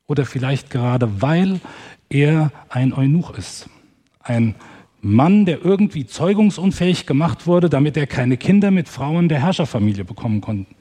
oder 0.08 0.26
vielleicht 0.26 0.70
gerade 0.70 1.22
weil 1.22 1.60
er 2.08 2.54
ein 2.70 2.94
Eunuch 2.94 3.38
ist. 3.38 3.70
Ein 4.22 4.56
Mann, 5.02 5.46
der 5.46 5.66
irgendwie 5.66 6.06
zeugungsunfähig 6.06 7.06
gemacht 7.06 7.48
wurde, 7.48 7.70
damit 7.70 7.98
er 7.98 8.08
keine 8.08 8.38
Kinder 8.38 8.72
mit 8.72 8.88
Frauen 8.88 9.30
der 9.30 9.42
Herrscherfamilie 9.42 10.06
bekommen 10.06 10.42
konnte. 10.42 10.74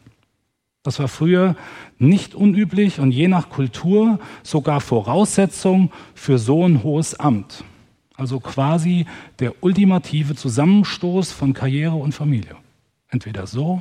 Das 0.83 0.99
war 0.99 1.09
früher 1.09 1.57
nicht 1.99 2.35
unüblich 2.35 3.01
und 3.01 3.13
je 3.13 3.29
nach 3.29 3.51
Kultur 3.51 4.19
sogar 4.43 4.81
Voraussetzung 4.81 5.91
für 6.15 6.39
so 6.39 6.67
ein 6.67 6.83
hohes 6.83 7.15
Amt. 7.15 7.65
Also 8.15 8.41
quasi 8.41 9.07
der 9.39 9.63
ultimative 9.63 10.35
Zusammenstoß 10.35 11.33
von 11.33 11.53
Karriere 11.53 11.97
und 11.97 12.13
Familie. 12.13 12.57
Entweder 13.09 13.47
so 13.47 13.81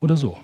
oder 0.00 0.16
so. 0.16 0.38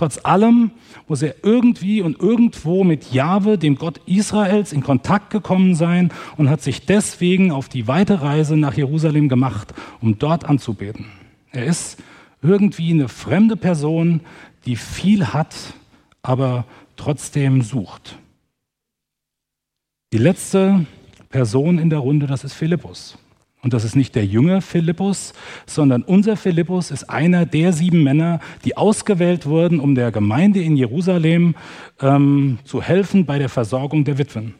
Trotz 0.00 0.18
allem 0.22 0.70
muss 1.08 1.20
er 1.20 1.34
irgendwie 1.44 2.00
und 2.00 2.18
irgendwo 2.18 2.84
mit 2.84 3.12
Jahwe, 3.12 3.58
dem 3.58 3.74
Gott 3.74 4.00
Israels, 4.06 4.72
in 4.72 4.82
Kontakt 4.82 5.28
gekommen 5.28 5.74
sein 5.74 6.10
und 6.38 6.48
hat 6.48 6.62
sich 6.62 6.86
deswegen 6.86 7.52
auf 7.52 7.68
die 7.68 7.86
weite 7.86 8.22
Reise 8.22 8.56
nach 8.56 8.72
Jerusalem 8.72 9.28
gemacht, 9.28 9.74
um 10.00 10.18
dort 10.18 10.46
anzubeten. 10.46 11.04
Er 11.52 11.66
ist 11.66 12.02
irgendwie 12.40 12.92
eine 12.92 13.10
fremde 13.10 13.56
Person, 13.56 14.22
die 14.64 14.76
viel 14.76 15.34
hat, 15.34 15.54
aber 16.22 16.64
trotzdem 16.96 17.60
sucht. 17.60 18.16
Die 20.14 20.18
letzte 20.18 20.86
Person 21.28 21.78
in 21.78 21.90
der 21.90 21.98
Runde, 21.98 22.26
das 22.26 22.42
ist 22.42 22.54
Philippus. 22.54 23.18
Und 23.62 23.74
das 23.74 23.84
ist 23.84 23.94
nicht 23.94 24.14
der 24.14 24.24
junge 24.24 24.62
Philippus, 24.62 25.34
sondern 25.66 26.02
unser 26.02 26.36
Philippus 26.36 26.90
ist 26.90 27.10
einer 27.10 27.44
der 27.44 27.72
sieben 27.72 28.02
Männer, 28.02 28.40
die 28.64 28.76
ausgewählt 28.76 29.44
wurden, 29.44 29.80
um 29.80 29.94
der 29.94 30.10
Gemeinde 30.12 30.62
in 30.62 30.76
Jerusalem 30.76 31.54
ähm, 32.00 32.58
zu 32.64 32.80
helfen 32.80 33.26
bei 33.26 33.38
der 33.38 33.50
Versorgung 33.50 34.04
der 34.04 34.16
Witwen. 34.16 34.54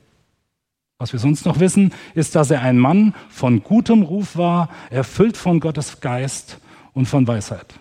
Was 0.98 1.14
wir 1.14 1.20
sonst 1.20 1.46
noch 1.46 1.60
wissen, 1.60 1.94
ist, 2.14 2.34
dass 2.34 2.50
er 2.50 2.60
ein 2.60 2.78
Mann 2.78 3.14
von 3.30 3.62
gutem 3.62 4.02
Ruf 4.02 4.36
war, 4.36 4.68
erfüllt 4.90 5.38
von 5.38 5.58
Gottes 5.58 6.00
Geist 6.00 6.58
und 6.92 7.06
von 7.06 7.26
Weisheit. 7.26 7.74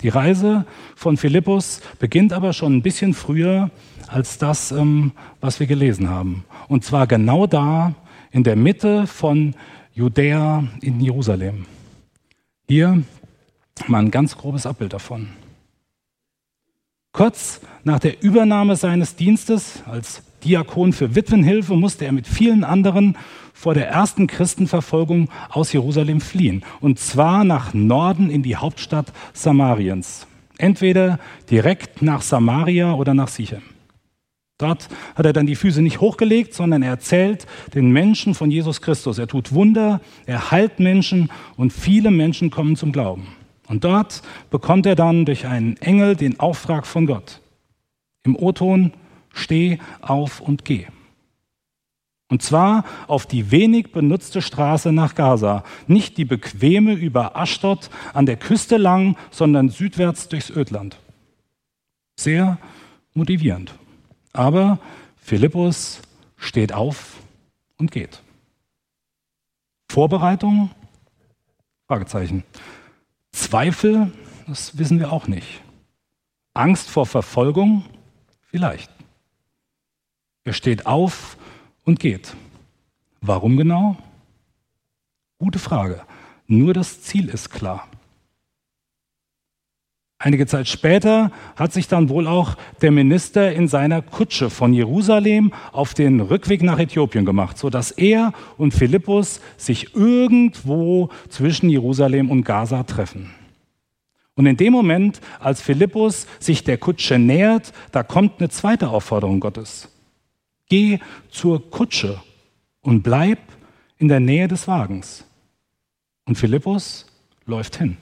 Die 0.00 0.08
Reise 0.08 0.66
von 0.96 1.16
Philippus 1.16 1.80
beginnt 2.00 2.32
aber 2.32 2.52
schon 2.52 2.76
ein 2.76 2.82
bisschen 2.82 3.14
früher 3.14 3.70
als 4.08 4.38
das, 4.38 4.72
ähm, 4.72 5.12
was 5.40 5.60
wir 5.60 5.68
gelesen 5.68 6.10
haben. 6.10 6.44
Und 6.68 6.84
zwar 6.84 7.06
genau 7.06 7.46
da, 7.46 7.94
in 8.36 8.44
der 8.44 8.54
Mitte 8.54 9.06
von 9.06 9.54
Judäa 9.94 10.62
in 10.82 11.00
Jerusalem. 11.00 11.64
Hier 12.68 13.02
mal 13.86 14.00
ein 14.00 14.10
ganz 14.10 14.36
grobes 14.36 14.66
Abbild 14.66 14.92
davon. 14.92 15.28
Kurz 17.12 17.62
nach 17.82 17.98
der 17.98 18.22
Übernahme 18.22 18.76
seines 18.76 19.16
Dienstes 19.16 19.82
als 19.86 20.22
Diakon 20.44 20.92
für 20.92 21.14
Witwenhilfe 21.14 21.76
musste 21.76 22.04
er 22.04 22.12
mit 22.12 22.26
vielen 22.26 22.62
anderen 22.62 23.16
vor 23.54 23.72
der 23.72 23.88
ersten 23.88 24.26
Christenverfolgung 24.26 25.30
aus 25.48 25.72
Jerusalem 25.72 26.20
fliehen. 26.20 26.62
Und 26.80 26.98
zwar 26.98 27.42
nach 27.42 27.72
Norden 27.72 28.28
in 28.28 28.42
die 28.42 28.56
Hauptstadt 28.56 29.14
Samariens. 29.32 30.26
Entweder 30.58 31.18
direkt 31.50 32.02
nach 32.02 32.20
Samaria 32.20 32.92
oder 32.92 33.14
nach 33.14 33.28
Sichem. 33.28 33.62
Dort 34.58 34.88
hat 35.14 35.26
er 35.26 35.34
dann 35.34 35.46
die 35.46 35.56
Füße 35.56 35.82
nicht 35.82 36.00
hochgelegt, 36.00 36.54
sondern 36.54 36.82
er 36.82 36.90
erzählt 36.90 37.46
den 37.74 37.90
Menschen 37.90 38.34
von 38.34 38.50
Jesus 38.50 38.80
Christus. 38.80 39.18
Er 39.18 39.26
tut 39.26 39.52
Wunder, 39.52 40.00
er 40.24 40.50
heilt 40.50 40.80
Menschen 40.80 41.30
und 41.56 41.72
viele 41.72 42.10
Menschen 42.10 42.50
kommen 42.50 42.76
zum 42.76 42.90
Glauben. 42.90 43.28
Und 43.68 43.84
dort 43.84 44.22
bekommt 44.50 44.86
er 44.86 44.94
dann 44.94 45.26
durch 45.26 45.46
einen 45.46 45.76
Engel 45.78 46.16
den 46.16 46.40
Auftrag 46.40 46.86
von 46.86 47.06
Gott. 47.06 47.40
Im 48.22 48.34
O-Ton, 48.36 48.92
steh 49.34 49.78
auf 50.00 50.40
und 50.40 50.64
geh. 50.64 50.86
Und 52.28 52.42
zwar 52.42 52.84
auf 53.06 53.26
die 53.26 53.50
wenig 53.50 53.92
benutzte 53.92 54.42
Straße 54.42 54.90
nach 54.90 55.14
Gaza. 55.14 55.62
Nicht 55.86 56.16
die 56.16 56.24
bequeme 56.24 56.94
über 56.94 57.36
Aschdod 57.36 57.90
an 58.14 58.26
der 58.26 58.36
Küste 58.36 58.78
lang, 58.78 59.16
sondern 59.30 59.68
südwärts 59.68 60.28
durchs 60.28 60.50
Ödland. 60.50 60.98
Sehr 62.18 62.58
motivierend. 63.14 63.74
Aber 64.36 64.78
Philippus 65.16 66.02
steht 66.36 66.72
auf 66.72 67.16
und 67.78 67.90
geht. 67.90 68.22
Vorbereitung? 69.88 70.70
Fragezeichen. 71.88 72.44
Zweifel? 73.32 74.12
Das 74.46 74.76
wissen 74.76 74.98
wir 74.98 75.10
auch 75.10 75.26
nicht. 75.26 75.62
Angst 76.52 76.90
vor 76.90 77.06
Verfolgung? 77.06 77.84
Vielleicht. 78.50 78.90
Er 80.44 80.52
steht 80.52 80.84
auf 80.84 81.38
und 81.84 81.98
geht. 81.98 82.36
Warum 83.22 83.56
genau? 83.56 83.96
Gute 85.38 85.58
Frage. 85.58 86.04
Nur 86.46 86.74
das 86.74 87.00
Ziel 87.00 87.30
ist 87.30 87.50
klar. 87.50 87.88
Einige 90.26 90.48
Zeit 90.48 90.66
später 90.66 91.30
hat 91.54 91.72
sich 91.72 91.86
dann 91.86 92.08
wohl 92.08 92.26
auch 92.26 92.56
der 92.82 92.90
Minister 92.90 93.52
in 93.52 93.68
seiner 93.68 94.02
Kutsche 94.02 94.50
von 94.50 94.72
Jerusalem 94.72 95.52
auf 95.70 95.94
den 95.94 96.18
Rückweg 96.18 96.64
nach 96.64 96.80
Äthiopien 96.80 97.24
gemacht, 97.24 97.56
so 97.56 97.70
dass 97.70 97.92
er 97.92 98.32
und 98.58 98.74
Philippus 98.74 99.40
sich 99.56 99.94
irgendwo 99.94 101.10
zwischen 101.28 101.70
Jerusalem 101.70 102.28
und 102.28 102.42
Gaza 102.42 102.82
treffen. 102.82 103.30
Und 104.34 104.46
in 104.46 104.56
dem 104.56 104.72
Moment, 104.72 105.20
als 105.38 105.62
Philippus 105.62 106.26
sich 106.40 106.64
der 106.64 106.78
Kutsche 106.78 107.20
nähert, 107.20 107.72
da 107.92 108.02
kommt 108.02 108.40
eine 108.40 108.48
zweite 108.48 108.88
Aufforderung 108.88 109.38
Gottes. 109.38 109.94
Geh 110.68 110.98
zur 111.30 111.70
Kutsche 111.70 112.20
und 112.80 113.04
bleib 113.04 113.38
in 113.96 114.08
der 114.08 114.18
Nähe 114.18 114.48
des 114.48 114.66
Wagens. 114.66 115.24
Und 116.24 116.34
Philippus 116.34 117.06
läuft 117.46 117.76
hin. 117.76 117.96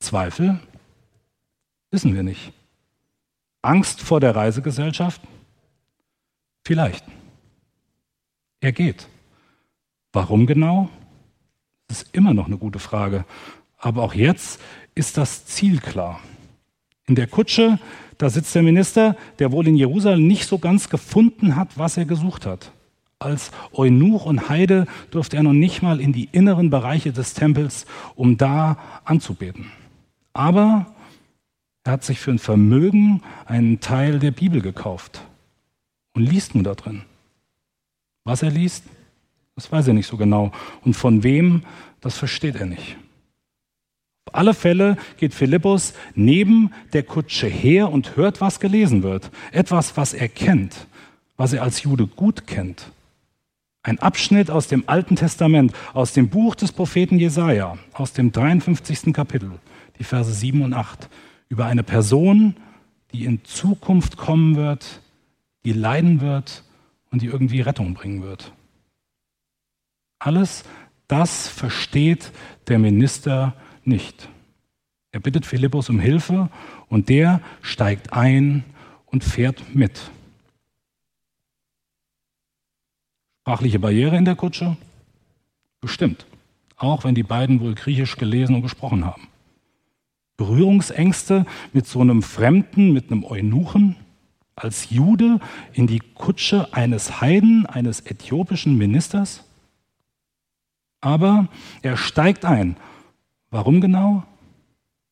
Zweifel? 0.00 0.58
Wissen 1.96 2.14
wir 2.14 2.22
nicht. 2.22 2.52
Angst 3.62 4.02
vor 4.02 4.20
der 4.20 4.36
Reisegesellschaft? 4.36 5.22
Vielleicht. 6.62 7.02
Er 8.60 8.72
geht. 8.72 9.08
Warum 10.12 10.44
genau? 10.44 10.90
Das 11.88 12.02
ist 12.02 12.14
immer 12.14 12.34
noch 12.34 12.48
eine 12.48 12.58
gute 12.58 12.80
Frage. 12.80 13.24
Aber 13.78 14.02
auch 14.02 14.12
jetzt 14.12 14.60
ist 14.94 15.16
das 15.16 15.46
Ziel 15.46 15.80
klar. 15.80 16.20
In 17.06 17.14
der 17.14 17.28
Kutsche, 17.28 17.78
da 18.18 18.28
sitzt 18.28 18.54
der 18.54 18.62
Minister, 18.62 19.16
der 19.38 19.50
wohl 19.50 19.66
in 19.66 19.76
Jerusalem 19.76 20.26
nicht 20.26 20.46
so 20.46 20.58
ganz 20.58 20.90
gefunden 20.90 21.56
hat, 21.56 21.78
was 21.78 21.96
er 21.96 22.04
gesucht 22.04 22.44
hat. 22.44 22.72
Als 23.18 23.52
Eunuch 23.72 24.26
und 24.26 24.50
Heide 24.50 24.84
durfte 25.10 25.38
er 25.38 25.44
noch 25.44 25.54
nicht 25.54 25.80
mal 25.80 25.98
in 26.02 26.12
die 26.12 26.28
inneren 26.30 26.68
Bereiche 26.68 27.12
des 27.12 27.32
Tempels, 27.32 27.86
um 28.16 28.36
da 28.36 28.76
anzubeten. 29.06 29.72
Aber 30.34 30.94
er 31.86 31.92
hat 31.92 32.04
sich 32.04 32.20
für 32.20 32.30
ein 32.30 32.38
Vermögen 32.38 33.22
einen 33.44 33.80
Teil 33.80 34.18
der 34.18 34.30
Bibel 34.30 34.60
gekauft 34.60 35.22
und 36.14 36.22
liest 36.22 36.54
nun 36.54 36.64
da 36.64 36.74
drin. 36.74 37.02
Was 38.24 38.42
er 38.42 38.50
liest, 38.50 38.84
das 39.54 39.70
weiß 39.70 39.88
er 39.88 39.94
nicht 39.94 40.06
so 40.06 40.16
genau. 40.16 40.52
Und 40.84 40.94
von 40.94 41.22
wem, 41.22 41.62
das 42.00 42.18
versteht 42.18 42.56
er 42.56 42.66
nicht. 42.66 42.96
Auf 44.26 44.34
alle 44.34 44.54
Fälle 44.54 44.96
geht 45.18 45.32
Philippus 45.32 45.94
neben 46.14 46.72
der 46.92 47.04
Kutsche 47.04 47.46
her 47.46 47.90
und 47.90 48.16
hört, 48.16 48.40
was 48.40 48.58
gelesen 48.60 49.02
wird. 49.02 49.30
Etwas, 49.52 49.96
was 49.96 50.12
er 50.12 50.28
kennt, 50.28 50.86
was 51.36 51.52
er 51.52 51.62
als 51.62 51.82
Jude 51.84 52.06
gut 52.06 52.46
kennt. 52.46 52.90
Ein 53.82 54.00
Abschnitt 54.00 54.50
aus 54.50 54.66
dem 54.66 54.84
Alten 54.88 55.14
Testament, 55.14 55.72
aus 55.94 56.12
dem 56.12 56.28
Buch 56.28 56.56
des 56.56 56.72
Propheten 56.72 57.18
Jesaja, 57.20 57.78
aus 57.92 58.12
dem 58.12 58.32
53. 58.32 59.14
Kapitel, 59.14 59.52
die 59.98 60.04
Verse 60.04 60.32
7 60.32 60.62
und 60.62 60.74
8 60.74 61.08
über 61.48 61.66
eine 61.66 61.82
Person, 61.82 62.56
die 63.12 63.24
in 63.24 63.44
Zukunft 63.44 64.16
kommen 64.16 64.56
wird, 64.56 65.00
die 65.64 65.72
leiden 65.72 66.20
wird 66.20 66.64
und 67.10 67.22
die 67.22 67.26
irgendwie 67.26 67.60
Rettung 67.60 67.94
bringen 67.94 68.22
wird. 68.22 68.52
Alles 70.18 70.64
das 71.08 71.48
versteht 71.48 72.32
der 72.68 72.78
Minister 72.78 73.54
nicht. 73.84 74.28
Er 75.12 75.20
bittet 75.20 75.46
Philippus 75.46 75.88
um 75.88 76.00
Hilfe 76.00 76.50
und 76.88 77.08
der 77.08 77.40
steigt 77.62 78.12
ein 78.12 78.64
und 79.06 79.22
fährt 79.22 79.74
mit. 79.74 80.10
Sprachliche 83.42 83.78
Barriere 83.78 84.16
in 84.16 84.24
der 84.24 84.34
Kutsche? 84.34 84.76
Bestimmt. 85.80 86.26
Auch 86.76 87.04
wenn 87.04 87.14
die 87.14 87.22
beiden 87.22 87.60
wohl 87.60 87.74
Griechisch 87.74 88.16
gelesen 88.16 88.56
und 88.56 88.62
gesprochen 88.62 89.04
haben. 89.04 89.28
Berührungsängste 90.36 91.46
mit 91.72 91.86
so 91.86 92.00
einem 92.00 92.22
Fremden, 92.22 92.92
mit 92.92 93.10
einem 93.10 93.24
Eunuchen, 93.24 93.96
als 94.54 94.90
Jude 94.90 95.38
in 95.74 95.86
die 95.86 96.00
Kutsche 96.00 96.72
eines 96.72 97.20
Heiden, 97.20 97.66
eines 97.66 98.00
äthiopischen 98.00 98.76
Ministers? 98.78 99.44
Aber 101.00 101.48
er 101.82 101.96
steigt 101.96 102.44
ein. 102.44 102.76
Warum 103.50 103.80
genau? 103.80 104.24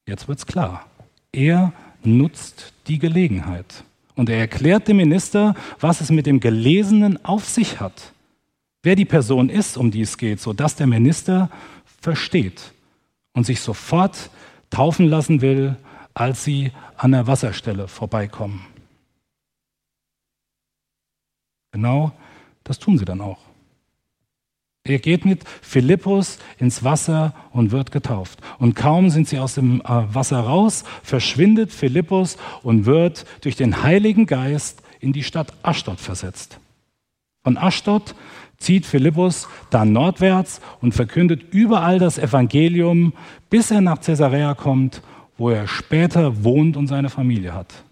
Jetzt 0.07 0.29
wird's 0.29 0.47
klar. 0.47 0.87
Er 1.33 1.73
nutzt 2.03 2.73
die 2.87 2.99
Gelegenheit. 2.99 3.85
Und 4.17 4.29
er 4.29 4.39
erklärt 4.39 4.89
dem 4.89 4.97
Minister, 4.99 5.55
was 5.81 6.01
es 6.01 6.11
mit 6.11 6.27
dem 6.27 6.41
Gelesenen 6.41 7.25
auf 7.25 7.49
sich 7.49 7.81
hat. 7.81 8.13
Wer 8.83 8.97
die 8.97 9.05
Person 9.05 9.49
ist, 9.49 9.77
um 9.77 9.91
die 9.91 10.03
es 10.03 10.19
geht, 10.19 10.41
sodass 10.41 10.77
der 10.77 10.87
Minister 10.87 11.51
versteht 12.01 12.73
und 13.33 13.45
sich 13.47 13.61
sofort 13.61 14.31
taufen 14.71 15.09
lassen 15.09 15.41
will, 15.41 15.77
als 16.15 16.45
sie 16.45 16.73
an 16.97 17.13
der 17.13 17.27
Wasserstelle 17.27 17.89
vorbeikommen. 17.89 18.67
Genau 21.73 22.13
das 22.65 22.79
tun 22.79 22.99
sie 22.99 23.05
dann 23.05 23.21
auch. 23.21 23.39
Er 24.87 24.99
geht 24.99 25.25
mit 25.25 25.45
Philippus 25.63 26.39
ins 26.59 26.85
Wasser 26.85 27.35
und 27.53 27.71
wird 27.71 27.91
getauft. 27.91 28.41
Und 28.59 28.75
kaum 28.75 29.09
sind 29.09 29.29
sie 29.29 29.39
aus 29.39 29.55
dem 29.55 29.81
äh, 29.81 30.15
Wasser 30.15 30.41
raus, 30.41 30.85
verschwindet 31.03 31.73
Philippus 31.73 32.37
und 32.63 32.85
wird 32.85 33.25
durch 33.43 33.57
den 33.57 33.83
Heiligen 33.83 34.27
Geist 34.27 34.83
in 35.01 35.15
die 35.15 35.23
Stadt 35.23 35.55
Aschdod 35.63 36.01
versetzt. 36.01 36.59
Von 37.45 37.57
Aschdod 37.57 38.15
zieht 38.65 38.87
Philippus 38.87 39.49
dann 39.71 39.93
nordwärts 39.93 40.61
und 40.81 40.95
verkündet 40.95 41.53
überall 41.53 41.99
das 41.99 42.19
Evangelium, 42.19 43.13
bis 43.51 43.71
er 43.71 43.81
nach 43.81 44.01
Caesarea 44.01 44.55
kommt, 44.55 45.03
wo 45.37 45.51
er 45.51 45.69
später 45.69 46.45
wohnt 46.45 46.77
und 46.77 46.87
seine 46.87 47.11
Familie 47.11 47.55
hat. 47.55 47.85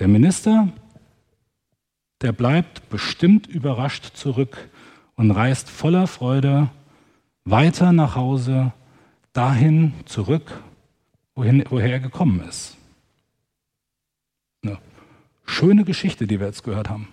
Der 0.00 0.08
Minister, 0.08 0.68
der 2.22 2.32
bleibt 2.32 2.88
bestimmt 2.88 3.46
überrascht 3.46 4.16
zurück 4.16 4.68
und 5.16 5.30
reist 5.30 5.68
voller 5.68 6.06
Freude 6.06 6.68
weiter 7.44 7.92
nach 7.92 8.14
Hause, 8.14 8.72
dahin 9.32 9.92
zurück, 10.04 10.62
wohin, 11.34 11.64
woher 11.68 11.92
er 11.92 12.00
gekommen 12.00 12.40
ist. 12.48 12.76
Eine 14.62 14.78
schöne 15.44 15.84
Geschichte, 15.84 16.26
die 16.26 16.38
wir 16.38 16.46
jetzt 16.46 16.62
gehört 16.62 16.88
haben. 16.90 17.08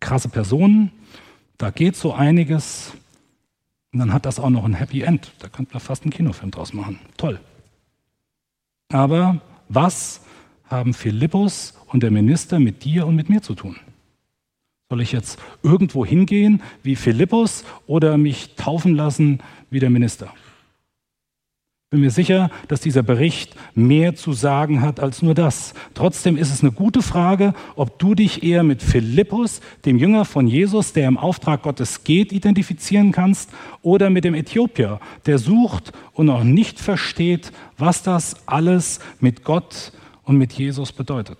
Krasse 0.00 0.28
Personen, 0.28 0.92
da 1.58 1.70
geht 1.70 1.96
so 1.96 2.14
einiges. 2.14 2.92
Und 3.92 3.98
dann 3.98 4.12
hat 4.12 4.26
das 4.26 4.38
auch 4.38 4.50
noch 4.50 4.64
ein 4.64 4.74
Happy 4.74 5.02
End. 5.02 5.32
Da 5.40 5.48
könnte 5.48 5.72
man 5.74 5.80
fast 5.80 6.02
einen 6.02 6.12
Kinofilm 6.12 6.50
draus 6.50 6.72
machen. 6.72 7.00
Toll. 7.16 7.40
Aber 8.90 9.40
was 9.68 10.22
haben 10.64 10.94
Philippus 10.94 11.74
und 11.86 12.02
der 12.02 12.10
Minister 12.10 12.60
mit 12.60 12.84
dir 12.84 13.06
und 13.06 13.16
mit 13.16 13.28
mir 13.28 13.42
zu 13.42 13.54
tun? 13.54 13.76
Soll 14.88 15.02
ich 15.02 15.12
jetzt 15.12 15.38
irgendwo 15.62 16.06
hingehen 16.06 16.62
wie 16.82 16.96
Philippus 16.96 17.64
oder 17.86 18.16
mich 18.16 18.54
taufen 18.56 18.94
lassen 18.94 19.40
wie 19.68 19.80
der 19.80 19.90
Minister? 19.90 20.32
Bin 21.90 22.02
mir 22.02 22.10
sicher, 22.10 22.50
dass 22.68 22.82
dieser 22.82 23.02
Bericht 23.02 23.56
mehr 23.74 24.14
zu 24.14 24.34
sagen 24.34 24.82
hat 24.82 25.00
als 25.00 25.22
nur 25.22 25.32
das. 25.32 25.72
Trotzdem 25.94 26.36
ist 26.36 26.52
es 26.52 26.60
eine 26.60 26.70
gute 26.70 27.00
Frage, 27.00 27.54
ob 27.76 27.98
du 27.98 28.14
dich 28.14 28.42
eher 28.42 28.62
mit 28.62 28.82
Philippus, 28.82 29.62
dem 29.86 29.96
Jünger 29.96 30.26
von 30.26 30.46
Jesus, 30.46 30.92
der 30.92 31.08
im 31.08 31.16
Auftrag 31.16 31.62
Gottes 31.62 32.04
geht, 32.04 32.30
identifizieren 32.30 33.10
kannst, 33.10 33.48
oder 33.80 34.10
mit 34.10 34.24
dem 34.24 34.34
Äthiopier, 34.34 35.00
der 35.24 35.38
sucht 35.38 35.92
und 36.12 36.26
noch 36.26 36.44
nicht 36.44 36.78
versteht, 36.78 37.52
was 37.78 38.02
das 38.02 38.36
alles 38.46 39.00
mit 39.18 39.42
Gott 39.42 39.92
und 40.24 40.36
mit 40.36 40.52
Jesus 40.52 40.92
bedeutet. 40.92 41.38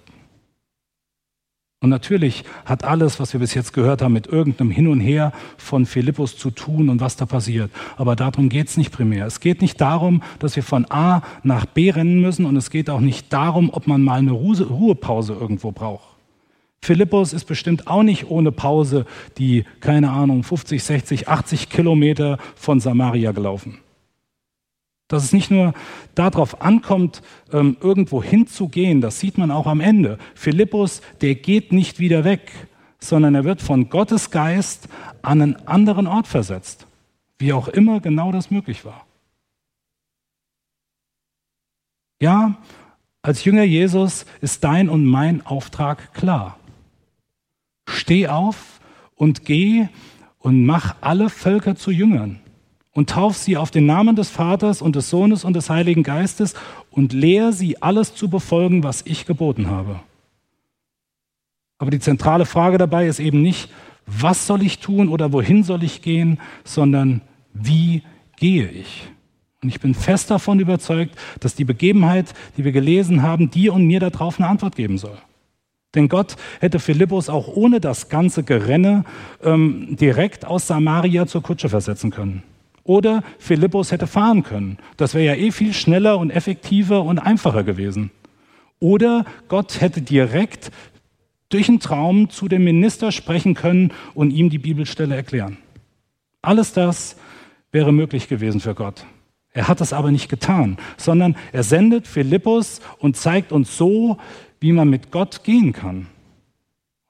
Und 1.81 1.91
natürlich 1.91 2.43
hat 2.65 2.83
alles, 2.83 3.21
was 3.21 3.33
wir 3.33 3.39
bis 3.39 3.55
jetzt 3.55 3.73
gehört 3.73 4.03
haben, 4.03 4.13
mit 4.13 4.27
irgendeinem 4.27 4.73
Hin 4.73 4.89
und 4.89 4.99
Her 4.99 5.33
von 5.57 5.87
Philippus 5.87 6.37
zu 6.37 6.51
tun 6.51 6.89
und 6.89 7.01
was 7.01 7.15
da 7.15 7.25
passiert. 7.25 7.71
Aber 7.97 8.17
darum 8.17 8.49
geht 8.49 8.67
es 8.67 8.77
nicht 8.77 8.91
primär. 8.91 9.27
Es 9.27 9.39
geht 9.39 9.63
nicht 9.63 9.81
darum, 9.81 10.23
dass 10.41 10.57
wir 10.57 10.65
von 10.65 10.91
A 10.91 11.23
nach 11.45 11.67
B 11.67 11.91
rennen 11.91 12.21
müssen 12.21 12.47
und 12.47 12.57
es 12.57 12.71
geht 12.71 12.91
auch 12.91 12.99
nicht 12.99 13.33
darum, 13.33 13.71
ob 13.73 13.87
man 13.87 14.03
mal 14.03 14.19
eine 14.19 14.33
Ruhepause 14.33 15.35
irgendwo 15.35 15.71
braucht. 15.71 16.17
Philippus 16.83 17.33
ist 17.33 17.45
bestimmt 17.45 17.87
auch 17.87 18.03
nicht 18.03 18.29
ohne 18.29 18.51
Pause 18.51 19.05
die, 19.37 19.65
keine 19.81 20.11
Ahnung, 20.11 20.43
50, 20.43 20.83
60, 20.83 21.29
80 21.29 21.69
Kilometer 21.69 22.39
von 22.57 22.81
Samaria 22.81 23.31
gelaufen. 23.31 23.79
Dass 25.09 25.25
es 25.25 25.33
nicht 25.33 25.51
nur 25.51 25.73
darauf 26.15 26.61
ankommt, 26.61 27.23
ähm, 27.53 27.79
irgendwo 27.81 28.23
hinzugehen, 28.23 29.01
das 29.01 29.19
sieht 29.19 29.39
man 29.39 29.51
auch 29.51 29.67
am 29.67 29.81
Ende. 29.81 30.19
Philippus, 30.35 31.01
der 31.23 31.35
geht 31.35 31.73
nicht 31.73 31.99
wieder 31.99 32.25
weg, 32.25 32.53
sondern 33.01 33.35
er 33.35 33.45
wird 33.45 33.63
von 33.63 33.89
Gottes 33.89 34.31
Geist 34.31 34.89
an 35.23 35.41
einen 35.41 35.67
anderen 35.67 36.07
Ort 36.07 36.27
versetzt, 36.27 36.87
wie 37.39 37.55
auch 37.55 37.69
immer 37.69 38.01
genau 38.01 38.33
das 38.33 38.51
möglich 38.51 38.85
war. 38.85 39.07
Ja, 42.21 42.59
als 43.23 43.45
Jünger 43.45 43.63
Jesus 43.63 44.27
ist 44.41 44.63
dein 44.65 44.89
und 44.89 45.07
mein 45.07 45.47
Auftrag 45.47 46.13
klar. 46.13 46.59
Steh 47.89 48.29
auf 48.29 48.81
und 49.15 49.45
geh 49.47 49.89
und 50.39 50.67
mach 50.67 50.97
alle 51.01 51.31
Völker 51.31 51.77
zu 51.77 51.91
Jüngern 51.91 52.41
und 52.99 53.11
tauf 53.11 53.37
sie 53.37 53.57
auf 53.57 53.71
den 53.71 53.87
Namen 53.87 54.17
des 54.17 54.29
Vaters 54.29 54.83
und 54.83 54.97
des 54.97 55.09
Sohnes 55.09 55.45
und 55.45 55.55
des 55.55 55.71
Heiligen 55.71 56.03
Geistes 56.03 56.55
und 56.91 57.13
lehr 57.13 57.53
sie 57.53 57.81
alles 57.81 58.17
zu 58.17 58.29
befolgen, 58.29 58.83
was 58.83 59.03
ich 59.07 59.25
geboten 59.25 59.71
habe. 59.71 60.01
Aber 61.79 61.93
die 61.93 62.01
zentrale 62.01 62.45
Frage 62.45 62.77
dabei 62.77 63.07
ist 63.07 63.21
eben 63.21 63.41
nicht, 63.41 63.71
was 64.05 64.49
soll 64.49 64.65
ich 64.65 64.81
tun 64.81 65.09
oder 65.09 65.33
wohin 65.33 65.63
soll 65.63 65.85
ich 65.85 66.03
gehen, 66.03 66.41
sondern 66.65 67.21
wie 67.55 68.03
gehe 68.35 68.69
ich? 68.69 69.09
Und 69.63 69.69
ich 69.69 69.79
bin 69.79 69.95
fest 69.95 70.33
davon 70.33 70.59
überzeugt, 70.59 71.15
dass 71.39 71.55
die 71.55 71.65
Begebenheit, 71.65 72.35
die 72.57 72.65
wir 72.65 72.73
gelesen 72.73 73.23
haben, 73.23 73.49
dir 73.49 73.75
und 73.75 73.87
mir 73.87 74.01
darauf 74.01 74.41
eine 74.41 74.49
Antwort 74.49 74.75
geben 74.75 74.99
soll. 74.99 75.19
Denn 75.95 76.09
Gott 76.09 76.35
hätte 76.59 76.81
Philippus 76.81 77.29
auch 77.29 77.47
ohne 77.47 77.79
das 77.79 78.09
ganze 78.09 78.43
Gerenne 78.43 79.05
ähm, 79.45 79.97
direkt 80.01 80.45
aus 80.45 80.67
Samaria 80.67 81.29
zur 81.29 81.45
Kutsche 81.45 81.69
versetzen 81.69 82.11
können. 82.11 82.43
Oder 82.89 83.23
Philippus 83.39 83.93
hätte 83.93 84.07
fahren 84.07 84.43
können. 84.45 84.79
Das 84.97 85.13
wäre 85.13 85.27
ja 85.27 85.35
eh 85.35 85.53
viel 85.53 85.75
schneller 85.75 86.17
und 86.17 86.31
effektiver 86.31 87.05
und 87.05 87.19
einfacher 87.19 87.63
gewesen. 87.63 88.11
Oder 88.81 89.27
Gott 89.49 89.83
hätte 89.83 90.01
direkt 90.01 90.71
durch 91.51 91.69
einen 91.69 91.81
Traum 91.81 92.31
zu 92.31 92.49
dem 92.49 92.65
Minister 92.65 93.13
sprechen 93.13 93.53
können 93.53 93.93
und 94.15 94.31
ihm 94.31 94.49
die 94.49 94.57
Bibelstelle 94.57 95.15
erklären. 95.15 95.59
Alles 96.41 96.73
das 96.73 97.17
wäre 97.73 97.93
möglich 97.93 98.27
gewesen 98.27 98.61
für 98.61 98.75
Gott. 98.75 99.05
Er 99.53 99.69
hat 99.69 99.83
es 99.83 99.93
aber 99.93 100.11
nicht 100.11 100.31
getan, 100.31 100.79
sondern 100.97 101.37
er 101.53 101.65
sendet 101.65 102.09
Philippus 102.09 102.81
und 103.01 103.19
zeigt 103.19 103.53
uns 103.53 103.77
so, 103.77 104.17
wie 104.61 104.73
man 104.73 104.89
mit 104.89 105.11
Gott 105.11 105.45
gehen 105.45 105.75
kann. 105.75 106.07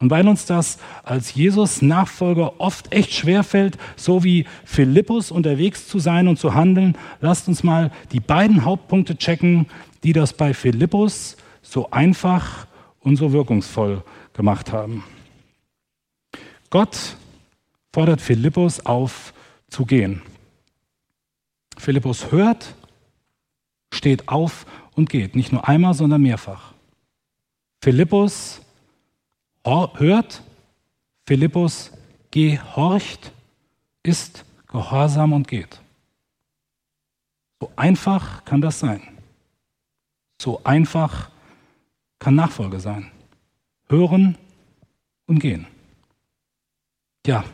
Und 0.00 0.10
weil 0.10 0.28
uns 0.28 0.46
das 0.46 0.78
als 1.02 1.34
Jesus-Nachfolger 1.34 2.60
oft 2.60 2.92
echt 2.92 3.12
schwerfällt, 3.12 3.78
so 3.96 4.22
wie 4.22 4.46
Philippus 4.64 5.32
unterwegs 5.32 5.88
zu 5.88 5.98
sein 5.98 6.28
und 6.28 6.38
zu 6.38 6.54
handeln, 6.54 6.96
lasst 7.20 7.48
uns 7.48 7.64
mal 7.64 7.90
die 8.12 8.20
beiden 8.20 8.64
Hauptpunkte 8.64 9.16
checken, 9.16 9.66
die 10.04 10.12
das 10.12 10.32
bei 10.32 10.54
Philippus 10.54 11.36
so 11.62 11.90
einfach 11.90 12.68
und 13.00 13.16
so 13.16 13.32
wirkungsvoll 13.32 14.04
gemacht 14.34 14.72
haben. 14.72 15.02
Gott 16.70 17.16
fordert 17.92 18.20
Philippus 18.20 18.84
auf 18.86 19.32
zu 19.68 19.84
gehen. 19.84 20.22
Philippus 21.76 22.30
hört, 22.30 22.74
steht 23.92 24.28
auf 24.28 24.66
und 24.94 25.10
geht. 25.10 25.34
Nicht 25.34 25.52
nur 25.52 25.66
einmal, 25.68 25.94
sondern 25.94 26.22
mehrfach. 26.22 26.72
Philippus 27.80 28.60
hört, 29.98 30.42
Philippus 31.26 31.92
gehorcht, 32.30 33.32
ist 34.02 34.44
gehorsam 34.66 35.32
und 35.32 35.46
geht. 35.48 35.80
So 37.60 37.70
einfach 37.76 38.44
kann 38.44 38.60
das 38.60 38.78
sein. 38.78 39.02
So 40.40 40.60
einfach 40.64 41.30
kann 42.18 42.34
Nachfolge 42.34 42.80
sein. 42.80 43.10
Hören 43.88 44.36
und 45.26 45.40
gehen. 45.40 45.66
Ja, 47.26 47.44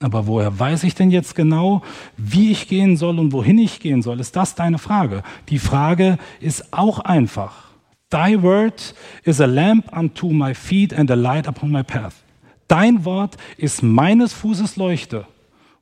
aber 0.00 0.26
woher 0.26 0.56
weiß 0.56 0.84
ich 0.84 0.94
denn 0.94 1.10
jetzt 1.10 1.34
genau, 1.34 1.82
wie 2.16 2.52
ich 2.52 2.68
gehen 2.68 2.96
soll 2.96 3.18
und 3.18 3.32
wohin 3.32 3.58
ich 3.58 3.80
gehen 3.80 4.00
soll? 4.00 4.20
Ist 4.20 4.36
das 4.36 4.54
deine 4.54 4.78
Frage? 4.78 5.22
Die 5.48 5.58
Frage 5.58 6.18
ist 6.40 6.72
auch 6.72 7.00
einfach. 7.00 7.67
Thy 8.10 8.42
word 8.42 8.94
is 9.24 9.40
a 9.40 9.46
lamp 9.46 9.92
unto 9.92 10.30
my 10.30 10.54
feet 10.54 10.92
and 10.92 11.10
a 11.10 11.14
light 11.14 11.46
upon 11.46 11.70
my 11.70 11.82
path. 11.82 12.22
Dein 12.66 13.04
Wort 13.04 13.36
ist 13.56 13.82
meines 13.82 14.32
Fußes 14.32 14.76
Leuchte 14.76 15.26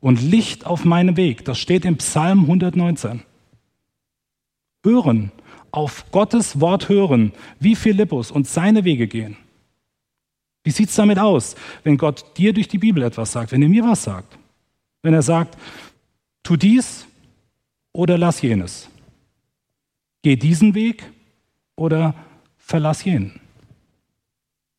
und 0.00 0.22
Licht 0.22 0.66
auf 0.66 0.84
meinem 0.84 1.16
Weg. 1.16 1.44
Das 1.44 1.58
steht 1.58 1.84
im 1.84 1.96
Psalm 1.96 2.42
119. 2.42 3.22
Hören, 4.84 5.32
auf 5.72 6.10
Gottes 6.10 6.60
Wort 6.60 6.88
hören, 6.88 7.32
wie 7.60 7.74
Philippus 7.74 8.30
und 8.30 8.46
seine 8.46 8.84
Wege 8.84 9.08
gehen. 9.08 9.36
Wie 10.64 10.70
sieht 10.70 10.88
es 10.88 10.96
damit 10.96 11.18
aus, 11.18 11.54
wenn 11.84 11.96
Gott 11.96 12.38
dir 12.38 12.52
durch 12.52 12.66
die 12.66 12.78
Bibel 12.78 13.02
etwas 13.02 13.32
sagt, 13.32 13.52
wenn 13.52 13.62
er 13.62 13.68
mir 13.68 13.84
was 13.84 14.02
sagt? 14.02 14.36
Wenn 15.02 15.14
er 15.14 15.22
sagt, 15.22 15.56
tu 16.42 16.56
dies 16.56 17.06
oder 17.92 18.18
lass 18.18 18.42
jenes. 18.42 18.88
Geh 20.22 20.36
diesen 20.36 20.74
Weg 20.74 21.04
oder 21.76 22.14
verlass 22.58 23.04
jenen? 23.04 23.40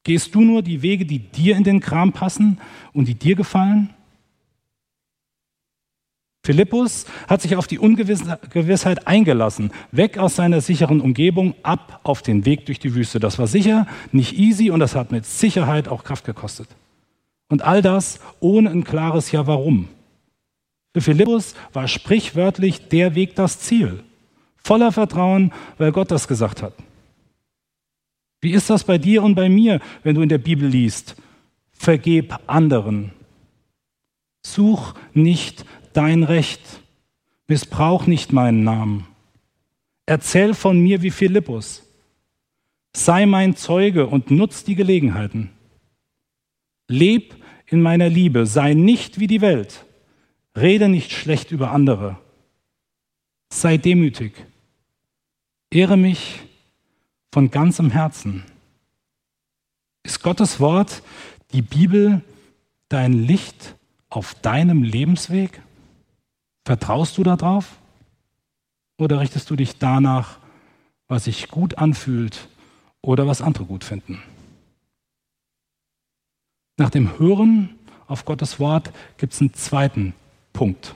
Gehst 0.03 0.35
du 0.35 0.41
nur 0.41 0.61
die 0.61 0.81
Wege, 0.81 1.05
die 1.05 1.19
dir 1.19 1.55
in 1.55 1.63
den 1.63 1.79
Kram 1.79 2.13
passen 2.13 2.59
und 2.93 3.07
die 3.07 3.15
dir 3.15 3.35
gefallen? 3.35 3.93
Philippus 6.47 7.05
hat 7.27 7.41
sich 7.41 7.57
auf 7.57 7.67
die 7.67 7.77
Ungewissheit 7.77 9.05
eingelassen, 9.05 9.71
weg 9.91 10.17
aus 10.17 10.37
seiner 10.37 10.61
sicheren 10.61 11.01
Umgebung, 11.01 11.55
ab 11.61 11.99
auf 12.03 12.21
den 12.21 12.45
Weg 12.45 12.65
durch 12.67 12.79
die 12.79 12.95
Wüste. 12.95 13.19
Das 13.19 13.37
war 13.37 13.47
sicher 13.47 13.85
nicht 14.13 14.37
easy 14.37 14.71
und 14.71 14.79
das 14.79 14.95
hat 14.95 15.11
mit 15.11 15.25
Sicherheit 15.25 15.89
auch 15.89 16.05
Kraft 16.05 16.23
gekostet. 16.23 16.69
Und 17.49 17.63
all 17.63 17.81
das 17.81 18.21
ohne 18.39 18.69
ein 18.69 18.85
klares 18.85 19.29
Ja 19.33 19.45
warum. 19.45 19.89
Für 20.93 21.01
Philippus 21.01 21.53
war 21.73 21.89
sprichwörtlich 21.89 22.87
der 22.87 23.13
Weg 23.13 23.35
das 23.35 23.59
Ziel. 23.59 24.03
Voller 24.55 24.93
Vertrauen, 24.93 25.51
weil 25.77 25.91
Gott 25.91 26.11
das 26.11 26.29
gesagt 26.29 26.63
hat. 26.63 26.71
Wie 28.41 28.51
ist 28.51 28.69
das 28.69 28.83
bei 28.83 28.97
dir 28.97 29.23
und 29.23 29.35
bei 29.35 29.49
mir, 29.49 29.79
wenn 30.03 30.15
du 30.15 30.21
in 30.21 30.29
der 30.29 30.37
Bibel 30.37 30.67
liest? 30.67 31.15
Vergeb 31.71 32.37
anderen. 32.47 33.11
Such 34.45 34.93
nicht 35.13 35.65
dein 35.93 36.23
Recht. 36.23 36.61
Missbrauch 37.47 38.07
nicht 38.07 38.33
meinen 38.33 38.63
Namen. 38.63 39.07
Erzähl 40.05 40.53
von 40.53 40.79
mir 40.79 41.01
wie 41.01 41.11
Philippus. 41.11 41.83
Sei 42.93 43.25
mein 43.25 43.55
Zeuge 43.55 44.07
und 44.07 44.31
nutz 44.31 44.63
die 44.63 44.75
Gelegenheiten. 44.75 45.51
Leb 46.87 47.35
in 47.65 47.81
meiner 47.81 48.09
Liebe, 48.09 48.45
sei 48.45 48.73
nicht 48.73 49.19
wie 49.19 49.27
die 49.27 49.41
Welt. 49.41 49.85
Rede 50.55 50.89
nicht 50.89 51.11
schlecht 51.11 51.51
über 51.51 51.71
andere. 51.71 52.17
Sei 53.49 53.77
demütig. 53.77 54.33
Ehre 55.69 55.97
mich 55.97 56.39
von 57.37 57.51
ganzem 57.51 57.91
Herzen. 57.91 58.43
Ist 60.01 60.23
Gottes 60.23 60.59
Wort, 60.59 61.03
die 61.51 61.61
Bibel, 61.61 62.23
dein 62.89 63.13
Licht 63.13 63.75
auf 64.09 64.33
deinem 64.33 64.81
Lebensweg? 64.81 65.61
Vertraust 66.65 67.15
du 67.15 67.21
darauf? 67.21 67.77
Oder 68.97 69.19
richtest 69.19 69.51
du 69.51 69.55
dich 69.55 69.77
danach, 69.77 70.39
was 71.07 71.25
sich 71.25 71.49
gut 71.49 71.77
anfühlt 71.77 72.47
oder 73.03 73.27
was 73.27 73.43
andere 73.43 73.65
gut 73.65 73.83
finden? 73.83 74.19
Nach 76.77 76.89
dem 76.89 77.19
Hören 77.19 77.75
auf 78.07 78.25
Gottes 78.25 78.59
Wort 78.59 78.91
gibt 79.17 79.33
es 79.33 79.41
einen 79.41 79.53
zweiten 79.53 80.15
Punkt. 80.53 80.95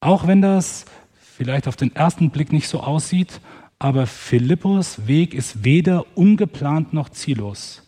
Auch 0.00 0.26
wenn 0.26 0.40
das 0.40 0.86
vielleicht 1.20 1.68
auf 1.68 1.76
den 1.76 1.94
ersten 1.94 2.30
Blick 2.30 2.54
nicht 2.54 2.68
so 2.68 2.80
aussieht, 2.80 3.42
aber 3.80 4.06
Philippus 4.06 5.06
Weg 5.08 5.32
ist 5.32 5.64
weder 5.64 6.04
ungeplant 6.14 6.92
noch 6.92 7.08
ziellos. 7.08 7.82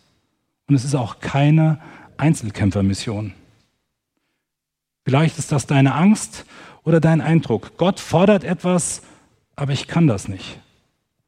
Und 0.67 0.75
es 0.75 0.83
ist 0.83 0.95
auch 0.95 1.19
keine 1.19 1.79
Einzelkämpfermission. 2.17 3.33
Vielleicht 5.05 5.37
ist 5.37 5.51
das 5.51 5.67
deine 5.67 5.93
Angst 5.93 6.45
oder 6.83 6.99
dein 6.99 7.21
Eindruck. 7.21 7.77
Gott 7.77 7.99
fordert 7.99 8.43
etwas, 8.43 9.03
aber 9.55 9.71
ich 9.71 9.87
kann 9.87 10.07
das 10.07 10.27
nicht. 10.27 10.59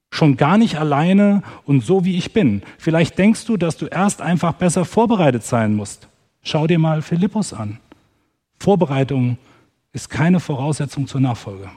Schon 0.10 0.36
gar 0.36 0.58
nicht 0.58 0.80
alleine 0.80 1.44
und 1.66 1.82
so 1.82 2.04
wie 2.04 2.18
ich 2.18 2.34
bin. 2.34 2.64
Vielleicht 2.80 3.20
denkst 3.20 3.46
du, 3.46 3.58
dass 3.58 3.78
du 3.78 3.86
erst 3.86 4.20
einfach 4.20 4.54
besser 4.54 4.84
vorbereitet 4.84 5.44
sein 5.44 5.76
musst. 5.76 6.08
Schau 6.42 6.66
dir 6.66 6.80
mal 6.80 7.04
Philippus 7.04 7.54
an. 7.54 7.80
Vorbereitung 8.58 9.38
ist 9.94 10.10
keine 10.10 10.40
Voraussetzung 10.40 11.06
zur 11.06 11.22
Nachfolge. 11.22 11.70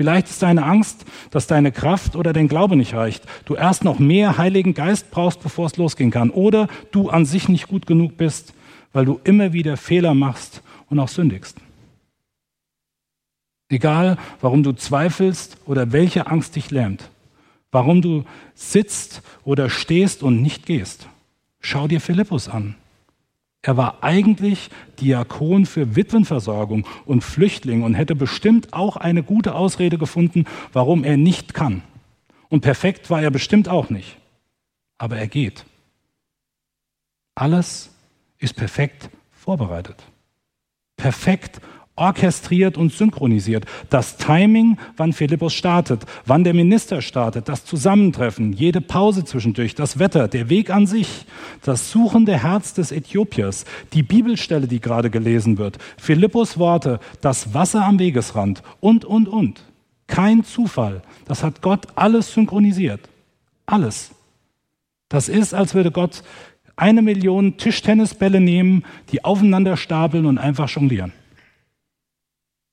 Vielleicht 0.00 0.30
ist 0.30 0.42
deine 0.42 0.64
Angst, 0.64 1.04
dass 1.30 1.46
deine 1.46 1.72
Kraft 1.72 2.16
oder 2.16 2.32
dein 2.32 2.48
Glaube 2.48 2.74
nicht 2.74 2.94
reicht. 2.94 3.22
Du 3.44 3.54
erst 3.54 3.84
noch 3.84 3.98
mehr 3.98 4.38
Heiligen 4.38 4.72
Geist 4.72 5.10
brauchst, 5.10 5.42
bevor 5.42 5.66
es 5.66 5.76
losgehen 5.76 6.10
kann. 6.10 6.30
Oder 6.30 6.68
du 6.90 7.10
an 7.10 7.26
sich 7.26 7.50
nicht 7.50 7.68
gut 7.68 7.86
genug 7.86 8.16
bist, 8.16 8.54
weil 8.94 9.04
du 9.04 9.20
immer 9.24 9.52
wieder 9.52 9.76
Fehler 9.76 10.14
machst 10.14 10.62
und 10.88 10.98
auch 10.98 11.08
sündigst. 11.08 11.58
Egal, 13.68 14.16
warum 14.40 14.62
du 14.62 14.72
zweifelst 14.72 15.58
oder 15.66 15.92
welche 15.92 16.28
Angst 16.28 16.56
dich 16.56 16.70
lähmt, 16.70 17.10
warum 17.70 18.00
du 18.00 18.24
sitzt 18.54 19.20
oder 19.44 19.68
stehst 19.68 20.22
und 20.22 20.40
nicht 20.40 20.64
gehst. 20.64 21.08
Schau 21.60 21.88
dir 21.88 22.00
Philippus 22.00 22.48
an. 22.48 22.74
Er 23.62 23.76
war 23.76 24.02
eigentlich 24.02 24.70
Diakon 25.00 25.66
für 25.66 25.94
Witwenversorgung 25.94 26.86
und 27.04 27.22
Flüchtlinge 27.22 27.84
und 27.84 27.94
hätte 27.94 28.14
bestimmt 28.14 28.72
auch 28.72 28.96
eine 28.96 29.22
gute 29.22 29.54
Ausrede 29.54 29.98
gefunden, 29.98 30.46
warum 30.72 31.04
er 31.04 31.16
nicht 31.16 31.52
kann. 31.52 31.82
Und 32.48 32.62
perfekt 32.62 33.10
war 33.10 33.22
er 33.22 33.30
bestimmt 33.30 33.68
auch 33.68 33.90
nicht. 33.90 34.16
Aber 34.98 35.16
er 35.18 35.28
geht. 35.28 35.64
Alles 37.34 37.90
ist 38.38 38.56
perfekt 38.56 39.10
vorbereitet. 39.30 40.02
Perfekt 40.96 41.60
orchestriert 41.96 42.78
und 42.78 42.92
synchronisiert. 42.92 43.66
Das 43.90 44.16
Timing, 44.16 44.78
wann 44.96 45.12
Philippus 45.12 45.52
startet, 45.52 46.04
wann 46.24 46.44
der 46.44 46.54
Minister 46.54 47.02
startet, 47.02 47.48
das 47.48 47.64
Zusammentreffen, 47.64 48.52
jede 48.52 48.80
Pause 48.80 49.24
zwischendurch, 49.24 49.74
das 49.74 49.98
Wetter, 49.98 50.26
der 50.28 50.48
Weg 50.48 50.70
an 50.70 50.86
sich, 50.86 51.26
das 51.62 51.90
suchende 51.90 52.42
Herz 52.42 52.72
des 52.72 52.90
Äthiopiers, 52.90 53.64
die 53.92 54.02
Bibelstelle, 54.02 54.66
die 54.66 54.80
gerade 54.80 55.10
gelesen 55.10 55.58
wird, 55.58 55.78
Philippus 55.98 56.58
Worte, 56.58 57.00
das 57.20 57.52
Wasser 57.52 57.84
am 57.84 57.98
Wegesrand 57.98 58.62
und, 58.80 59.04
und, 59.04 59.28
und. 59.28 59.62
Kein 60.06 60.42
Zufall. 60.42 61.02
Das 61.26 61.44
hat 61.44 61.62
Gott 61.62 61.86
alles 61.94 62.32
synchronisiert. 62.32 63.08
Alles. 63.66 64.10
Das 65.08 65.28
ist, 65.28 65.54
als 65.54 65.74
würde 65.74 65.90
Gott 65.90 66.22
eine 66.76 67.02
Million 67.02 67.58
Tischtennisbälle 67.58 68.40
nehmen, 68.40 68.84
die 69.12 69.24
aufeinander 69.24 69.76
stapeln 69.76 70.24
und 70.26 70.38
einfach 70.38 70.68
jonglieren. 70.68 71.12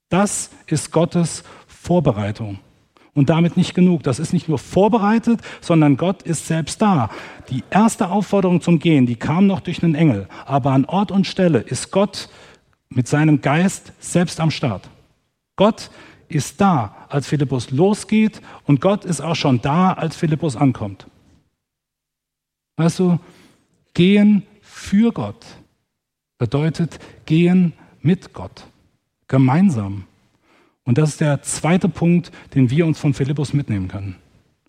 Das 0.09 0.49
ist 0.67 0.91
Gottes 0.91 1.43
Vorbereitung. 1.67 2.59
Und 3.13 3.29
damit 3.29 3.57
nicht 3.57 3.73
genug. 3.73 4.03
Das 4.03 4.19
ist 4.19 4.31
nicht 4.31 4.47
nur 4.47 4.59
vorbereitet, 4.59 5.41
sondern 5.59 5.97
Gott 5.97 6.21
ist 6.21 6.45
selbst 6.45 6.81
da. 6.81 7.09
Die 7.49 7.63
erste 7.71 8.09
Aufforderung 8.09 8.61
zum 8.61 8.77
Gehen, 8.77 9.07
die 9.07 9.15
kam 9.15 9.47
noch 9.47 9.59
durch 9.59 9.83
einen 9.83 9.95
Engel. 9.95 10.27
Aber 10.45 10.71
an 10.71 10.85
Ort 10.85 11.11
und 11.11 11.25
Stelle 11.25 11.59
ist 11.59 11.91
Gott 11.91 12.29
mit 12.89 13.07
seinem 13.07 13.41
Geist 13.41 13.91
selbst 13.99 14.39
am 14.39 14.51
Start. 14.51 14.89
Gott 15.55 15.89
ist 16.27 16.61
da, 16.61 17.07
als 17.09 17.27
Philippus 17.27 17.71
losgeht 17.71 18.41
und 18.65 18.81
Gott 18.81 19.03
ist 19.03 19.21
auch 19.21 19.35
schon 19.35 19.61
da, 19.61 19.93
als 19.93 20.15
Philippus 20.15 20.55
ankommt. 20.55 21.07
Weißt 22.75 22.99
du, 22.99 23.19
gehen 23.93 24.43
für 24.61 25.11
Gott 25.11 25.43
bedeutet 26.37 26.99
gehen 27.25 27.73
mit 28.01 28.33
Gott 28.33 28.67
gemeinsam. 29.27 30.05
Und 30.83 30.97
das 30.97 31.09
ist 31.09 31.21
der 31.21 31.41
zweite 31.41 31.89
Punkt, 31.89 32.31
den 32.55 32.69
wir 32.69 32.85
uns 32.85 32.99
von 32.99 33.13
Philippus 33.13 33.53
mitnehmen 33.53 33.87
können. 33.87 34.15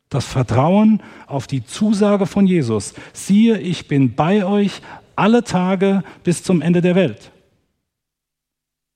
Das 0.09 0.25
Vertrauen 0.25 1.03
auf 1.27 1.47
die 1.47 1.65
Zusage 1.65 2.27
von 2.27 2.47
Jesus. 2.47 2.95
Siehe, 3.13 3.59
ich 3.59 3.89
bin 3.89 4.15
bei 4.15 4.45
euch 4.45 4.81
alle 5.17 5.45
Tage 5.45 6.03
bis 6.25 6.43
zum 6.43 6.63
Ende 6.63 6.81
der 6.81 6.95
Welt. 6.95 7.31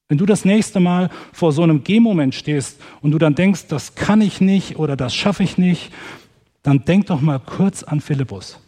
Wenn 0.09 0.19
du 0.19 0.27
das 0.27 0.45
nächste 0.45 0.81
Mal 0.81 1.11
vor 1.33 1.53
so 1.53 1.63
einem 1.63 1.85
Gehmoment 1.85 2.35
stehst 2.35 2.81
und 3.01 3.13
du 3.13 3.19
dann 3.19 3.35
denkst, 3.35 3.67
das 3.69 3.95
kann 3.95 4.21
ich 4.21 4.41
nicht 4.41 4.77
oder 4.77 4.97
das 4.97 5.15
schaffe 5.15 5.43
ich 5.43 5.59
nicht, 5.59 5.93
dann 6.63 6.85
denk 6.85 7.07
doch 7.07 7.21
mal 7.21 7.39
kurz 7.39 7.83
an 7.83 8.01
Philippus. 8.01 8.59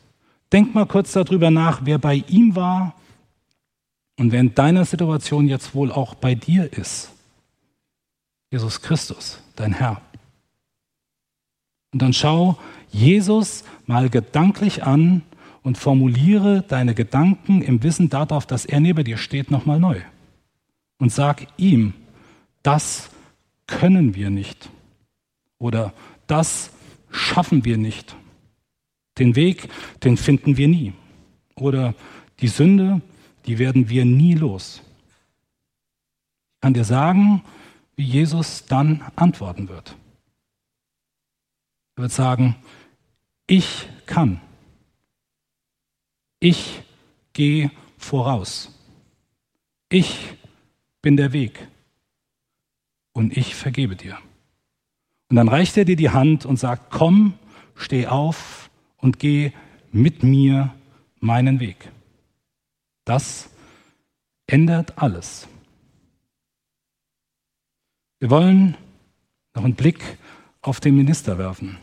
Denk 0.53 0.75
mal 0.75 0.87
kurz 0.87 1.13
darüber 1.13 1.51
nach, 1.51 1.83
wer 1.85 1.99
bei 1.99 2.25
ihm 2.29 2.57
war 2.57 2.95
und 4.19 4.33
wer 4.33 4.41
in 4.41 4.55
deiner 4.55 4.85
Situation 4.85 5.49
jetzt 5.49 5.75
wohl 5.75 5.91
auch 5.91 6.15
bei 6.15 6.35
dir 6.35 6.73
ist. 6.73 7.11
Jesus 8.51 8.81
Christus, 8.83 9.41
dein 9.57 9.73
Herr. 9.73 10.01
Und 11.93 12.03
dann 12.03 12.13
schau 12.13 12.59
Jesus 12.91 13.65
mal 13.87 14.09
gedanklich 14.09 14.85
an 14.85 15.23
und 15.63 15.79
formuliere 15.79 16.63
deine 16.63 16.95
Gedanken 16.95 17.63
im 17.63 17.83
Wissen 17.83 18.11
darauf, 18.11 18.47
dass 18.47 18.65
er 18.65 18.81
neben 18.81 19.05
dir 19.05 19.17
steht, 19.17 19.51
nochmal 19.51 19.81
neu. 19.81 20.01
Und 20.99 21.11
sag 21.11 21.47
ihm, 21.57 21.95
das 22.63 23.11
können 23.67 24.15
wir 24.15 24.31
nicht. 24.31 24.71
Oder 25.59 25.93
das 26.27 26.71
schaffen 27.11 27.65
wir 27.65 27.79
nicht. 27.79 28.15
Den 29.19 29.37
Weg, 29.37 29.69
den 30.03 30.17
finden 30.17 30.57
wir 30.57 30.69
nie. 30.69 30.93
Oder 31.57 31.95
die 32.41 32.49
Sünde, 32.49 33.01
die 33.47 33.59
werden 33.59 33.89
wir 33.89 34.05
nie 34.05 34.35
los. 34.35 34.83
Ich 36.55 36.61
kann 36.61 36.75
dir 36.75 36.85
sagen, 36.85 37.43
wie 37.97 38.05
Jesus 38.05 38.67
dann 38.67 39.03
antworten 39.17 39.69
wird. 39.69 39.97
Er 41.97 42.03
wird 42.03 42.13
sagen, 42.13 42.57
ich 43.47 43.89
kann. 44.07 44.41
Ich 46.41 46.83
gehe 47.33 47.71
voraus. 47.99 48.71
Ich 49.89 50.35
bin 51.03 51.17
der 51.17 51.33
Weg. 51.33 51.69
Und 53.13 53.37
ich 53.37 53.55
vergebe 53.55 53.95
dir. 53.95 54.19
Und 55.29 55.37
dann 55.37 55.49
reicht 55.49 55.77
er 55.77 55.85
dir 55.85 55.97
die 55.97 56.11
Hand 56.11 56.45
und 56.47 56.59
sagt, 56.59 56.91
komm, 56.91 57.35
steh 57.77 58.07
auf 58.07 58.71
und 58.97 59.19
geh 59.19 59.53
mit 59.93 60.23
mir 60.23 60.75
meinen 61.21 61.61
Weg. 61.61 61.91
Das 63.05 63.51
ändert 64.47 64.99
alles. 64.99 65.47
Wir 68.19 68.31
wollen 68.31 68.77
noch 69.55 69.65
einen 69.65 69.75
Blick 69.75 70.19
auf 70.63 70.81
den 70.81 70.97
Minister 70.97 71.39
werfen 71.39 71.79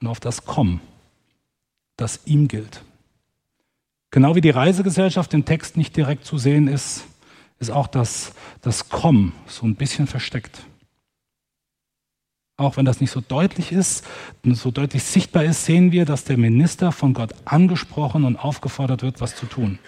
und 0.00 0.06
auf 0.06 0.20
das 0.20 0.44
Kommen, 0.44 0.80
das 1.96 2.20
ihm 2.26 2.48
gilt. 2.48 2.82
Genau 4.10 4.34
wie 4.34 4.40
die 4.40 4.50
Reisegesellschaft 4.50 5.32
im 5.34 5.44
Text 5.44 5.76
nicht 5.76 5.96
direkt 5.96 6.24
zu 6.24 6.36
sehen 6.36 6.68
ist, 6.68 7.06
ist 7.60 7.70
auch 7.70 7.86
das, 7.86 8.32
das 8.60 8.88
Kommen 8.88 9.32
so 9.46 9.66
ein 9.66 9.76
bisschen 9.76 10.06
versteckt. 10.06 10.64
Auch 12.56 12.76
wenn 12.76 12.84
das 12.84 13.00
nicht 13.00 13.10
so 13.10 13.22
deutlich 13.22 13.72
ist, 13.72 14.06
so 14.44 14.70
deutlich 14.70 15.02
sichtbar 15.04 15.44
ist, 15.44 15.64
sehen 15.64 15.92
wir, 15.92 16.04
dass 16.04 16.24
der 16.24 16.36
Minister 16.36 16.92
von 16.92 17.14
Gott 17.14 17.34
angesprochen 17.46 18.24
und 18.24 18.36
aufgefordert 18.36 19.02
wird, 19.02 19.20
was 19.20 19.34
zu 19.36 19.46
tun. 19.46 19.78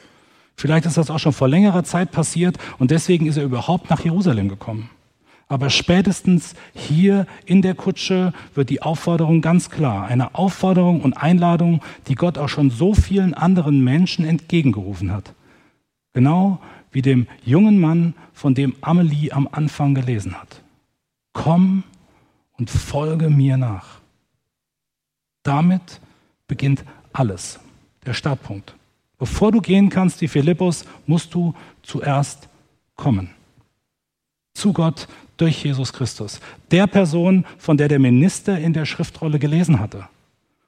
Vielleicht 0.57 0.87
ist 0.87 0.97
das 0.97 1.11
auch 1.11 1.19
schon 1.19 1.33
vor 1.33 1.49
längerer 1.49 1.85
Zeit 1.85 2.11
passiert 2.13 2.59
und 2.79 2.91
deswegen 2.91 3.27
ist 3.27 3.37
er 3.37 3.45
überhaupt 3.45 3.91
nach 3.91 4.05
Jerusalem 4.05 4.49
gekommen. 4.49 4.91
Aber 5.49 5.69
spätestens 5.69 6.55
hier 6.73 7.27
in 7.45 7.61
der 7.61 7.75
Kutsche 7.75 8.33
wird 8.55 8.71
die 8.71 8.81
Aufforderung 8.81 9.43
ganz 9.43 9.69
klar. 9.69 10.07
Eine 10.07 10.35
Aufforderung 10.35 11.03
und 11.03 11.15
Einladung, 11.15 11.83
die 12.09 12.15
Gott 12.15 12.39
auch 12.39 12.49
schon 12.49 12.71
so 12.71 12.95
vielen 12.95 13.35
anderen 13.35 13.85
Menschen 13.85 14.25
entgegengerufen 14.25 15.13
hat. 15.13 15.35
Genau 16.15 16.59
wie 16.91 17.03
dem 17.03 17.27
jungen 17.45 17.81
Mann, 17.81 18.15
von 18.33 18.55
dem 18.55 18.75
Amelie 18.81 19.33
am 19.33 19.49
Anfang 19.51 19.95
gelesen 19.95 20.41
hat. 20.41 20.63
Komm 21.33 21.85
und 22.53 22.71
folge 22.71 23.31
mir 23.31 23.57
nach. 23.57 24.01
Damit 25.43 26.01
beginnt 26.47 26.85
alles, 27.13 27.61
der 28.07 28.15
Startpunkt. 28.15 28.75
Bevor 29.23 29.53
du 29.53 29.61
gehen 29.61 29.89
kannst 29.89 30.21
wie 30.21 30.27
Philippus, 30.27 30.85
musst 31.07 31.33
du 31.33 31.55
zuerst 31.85 32.49
kommen. 32.97 33.31
Zu 34.53 34.73
Gott 34.73 35.07
durch 35.37 35.63
Jesus 35.63 35.93
Christus. 35.93 36.41
Der 36.73 36.89
Person, 36.89 37.45
von 37.57 37.77
der 37.77 37.87
der 37.87 38.01
Minister 38.01 38.59
in 38.59 38.73
der 38.73 38.85
Schriftrolle 38.85 39.39
gelesen 39.39 39.79
hatte. 39.79 40.09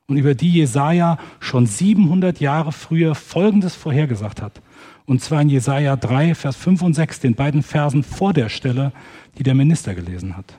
Und 0.06 0.18
über 0.18 0.36
die 0.36 0.52
Jesaja 0.52 1.18
schon 1.40 1.66
700 1.66 2.38
Jahre 2.38 2.70
früher 2.70 3.16
Folgendes 3.16 3.74
vorhergesagt 3.74 4.40
hat. 4.40 4.62
Und 5.04 5.20
zwar 5.20 5.42
in 5.42 5.48
Jesaja 5.48 5.96
3, 5.96 6.36
Vers 6.36 6.54
5 6.54 6.82
und 6.82 6.94
6, 6.94 7.18
den 7.18 7.34
beiden 7.34 7.64
Versen 7.64 8.04
vor 8.04 8.32
der 8.32 8.50
Stelle, 8.50 8.92
die 9.36 9.42
der 9.42 9.54
Minister 9.56 9.96
gelesen 9.96 10.36
hat. 10.36 10.54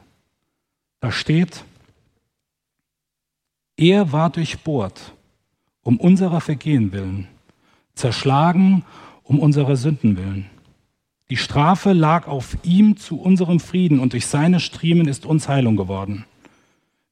Da 0.99 1.13
steht, 1.13 1.63
er 3.77 4.11
war 4.11 4.31
durchbohrt 4.31 5.13
um 5.81 5.97
unserer 5.97 6.41
Vergehen 6.41 6.91
willen, 6.91 7.29
zerschlagen 7.95 8.83
um 9.23 9.39
unserer 9.39 9.75
Sünden 9.75 10.17
willen. 10.17 10.49
Die 11.29 11.37
Strafe 11.37 11.93
lag 11.93 12.27
auf 12.27 12.55
ihm 12.63 12.97
zu 12.97 13.19
unserem 13.19 13.59
Frieden 13.59 13.99
und 13.99 14.13
durch 14.13 14.27
seine 14.27 14.59
Striemen 14.59 15.07
ist 15.07 15.25
uns 15.25 15.47
Heilung 15.47 15.75
geworden. 15.75 16.25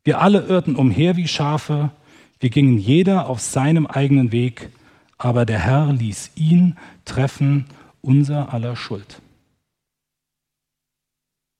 Wir 0.03 0.21
alle 0.21 0.45
irrten 0.45 0.75
umher 0.75 1.17
wie 1.17 1.27
Schafe, 1.27 1.91
wir 2.39 2.49
gingen 2.49 2.77
jeder 2.77 3.27
auf 3.27 3.39
seinem 3.39 3.87
eigenen 3.87 4.31
Weg, 4.31 4.69
aber 5.17 5.45
der 5.45 5.59
Herr 5.59 5.91
ließ 5.91 6.31
ihn 6.35 6.77
treffen 7.05 7.65
unser 8.01 8.53
aller 8.53 8.75
Schuld. 8.75 9.21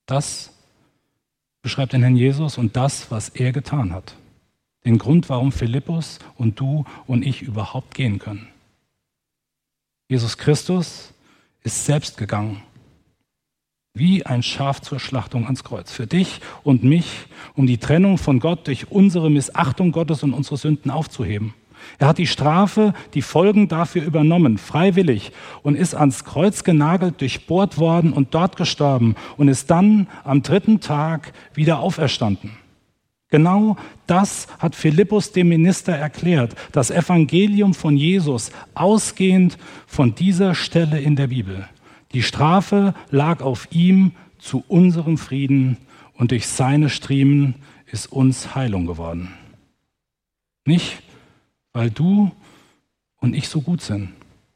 Das 0.06 0.54
beschreibt 1.62 1.94
den 1.94 2.02
Herrn 2.02 2.18
Jesus 2.18 2.58
und 2.58 2.76
das, 2.76 3.10
was 3.10 3.30
er 3.30 3.54
getan 3.54 3.94
hat. 3.94 4.16
Den 4.86 4.98
Grund, 4.98 5.30
warum 5.30 5.54
Philippus 5.54 6.20
und 6.36 6.60
du 6.60 6.86
und 7.08 7.26
ich 7.26 7.42
überhaupt 7.42 7.96
gehen 7.96 8.20
können. 8.20 8.53
Jesus 10.10 10.38
Christus 10.38 11.14
ist 11.64 11.86
selbst 11.86 12.18
gegangen, 12.18 12.62
wie 13.94 14.26
ein 14.26 14.44
Schaf 14.44 14.82
zur 14.82 15.00
Schlachtung 15.00 15.46
ans 15.46 15.64
Kreuz, 15.64 15.92
für 15.92 16.08
dich 16.08 16.42
und 16.64 16.84
mich, 16.84 17.28
um 17.56 17.68
die 17.68 17.78
Trennung 17.78 18.18
von 18.18 18.40
Gott 18.40 18.68
durch 18.68 18.92
unsere 18.92 19.30
Missachtung 19.30 19.92
Gottes 19.92 20.24
und 20.24 20.34
unsere 20.34 20.58
Sünden 20.58 20.92
aufzuheben. 20.92 21.54
Er 22.00 22.08
hat 22.08 22.18
die 22.18 22.28
Strafe, 22.28 22.94
die 23.14 23.22
Folgen 23.22 23.68
dafür 23.68 24.04
übernommen, 24.04 24.58
freiwillig, 24.58 25.32
und 25.64 25.76
ist 25.76 25.96
ans 25.96 26.24
Kreuz 26.24 26.64
genagelt, 26.64 27.22
durchbohrt 27.22 27.78
worden 27.78 28.14
und 28.14 28.34
dort 28.34 28.56
gestorben 28.58 29.16
und 29.38 29.48
ist 29.48 29.70
dann 29.70 30.08
am 30.24 30.42
dritten 30.42 30.80
Tag 30.80 31.34
wieder 31.54 31.80
auferstanden. 31.80 32.52
Genau 33.34 33.78
das 34.06 34.46
hat 34.60 34.76
Philippus 34.76 35.32
dem 35.32 35.50
Minister 35.50 35.92
erklärt, 35.92 36.54
das 36.72 36.92
Evangelium 36.92 37.74
von 37.74 37.98
Jesus, 37.98 38.52
ausgehend 38.76 39.58
von 39.88 40.14
dieser 40.14 40.54
Stelle 40.54 41.02
in 41.02 41.16
der 41.16 41.26
Bibel. 41.26 41.68
Die 42.12 42.22
Strafe 42.22 42.94
lag 43.10 43.42
auf 43.42 43.70
ihm 43.72 44.12
zu 44.38 44.64
unserem 44.68 45.18
Frieden 45.18 45.78
und 46.14 46.30
durch 46.30 46.46
seine 46.46 46.92
Striemen 46.92 47.56
ist 47.88 48.06
uns 48.12 48.54
Heilung 48.54 48.86
geworden. 48.86 49.34
Nicht, 50.66 51.02
weil 51.72 51.90
du 51.90 52.30
und 53.20 53.36
ich 53.36 53.50
so 53.50 53.62
gut 53.62 53.82
sind, 53.82 54.10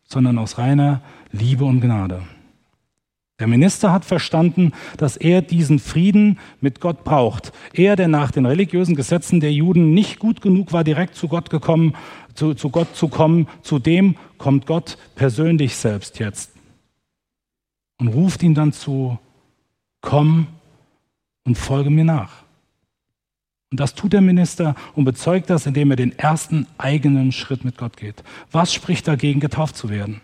sondern 0.03 0.37
aus 0.37 0.59
reiner 0.59 1.01
Liebe 1.31 1.65
und 1.65 1.81
Gnade. 1.81 2.21
Der 3.39 3.47
Minister 3.47 3.91
hat 3.91 4.03
verstanden, 4.03 4.71
dass 4.97 5.15
er 5.15 5.43
diesen 5.43 5.77
Frieden 5.77 6.39
mit 6.59 6.81
Gott 6.81 7.03
braucht. 7.03 7.51
Er, 7.73 7.95
der 7.95 8.07
nach 8.07 8.31
den 8.31 8.47
religiösen 8.47 8.95
Gesetzen 8.95 9.39
der 9.39 9.53
Juden 9.53 9.93
nicht 9.93 10.17
gut 10.17 10.41
genug 10.41 10.73
war, 10.73 10.83
direkt 10.83 11.15
zu 11.15 11.27
Gott 11.27 11.51
gekommen, 11.51 11.95
zu, 12.33 12.55
zu 12.55 12.69
Gott 12.69 12.95
zu 12.95 13.09
kommen, 13.09 13.47
zu 13.61 13.77
dem 13.77 14.15
kommt 14.39 14.65
Gott 14.65 14.97
persönlich 15.15 15.75
selbst 15.75 16.17
jetzt 16.17 16.51
und 17.99 18.07
ruft 18.09 18.43
ihn 18.43 18.53
dann 18.53 18.73
zu, 18.73 19.17
komm 20.01 20.47
und 21.45 21.57
folge 21.57 21.89
mir 21.89 22.05
nach. 22.05 22.43
Und 23.71 23.79
das 23.79 23.95
tut 23.95 24.13
der 24.13 24.21
Minister 24.21 24.75
und 24.95 25.03
bezeugt 25.03 25.49
das, 25.49 25.65
indem 25.65 25.91
er 25.91 25.97
den 25.97 26.17
ersten 26.17 26.67
eigenen 26.77 27.31
Schritt 27.31 27.65
mit 27.65 27.77
Gott 27.77 27.97
geht. 27.97 28.23
Was 28.51 28.73
spricht 28.73 29.07
dagegen, 29.07 29.39
getauft 29.39 29.75
zu 29.75 29.89
werden? 29.89 30.21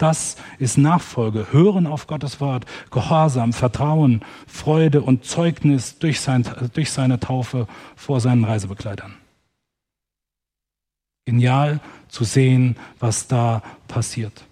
Das 0.00 0.36
ist 0.58 0.78
Nachfolge, 0.78 1.48
Hören 1.52 1.86
auf 1.86 2.06
Gottes 2.06 2.40
Wort, 2.40 2.64
Gehorsam, 2.90 3.52
Vertrauen, 3.52 4.22
Freude 4.46 5.02
und 5.02 5.26
Zeugnis 5.26 5.98
durch, 5.98 6.20
sein, 6.20 6.42
durch 6.72 6.90
seine 6.90 7.20
Taufe 7.20 7.68
vor 7.96 8.18
seinen 8.22 8.44
Reisebegleitern. 8.44 9.14
Genial 11.26 11.80
zu 12.08 12.24
sehen, 12.24 12.76
was 12.98 13.28
da 13.28 13.62
passiert. 13.88 14.46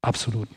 Absolut. 0.00 0.48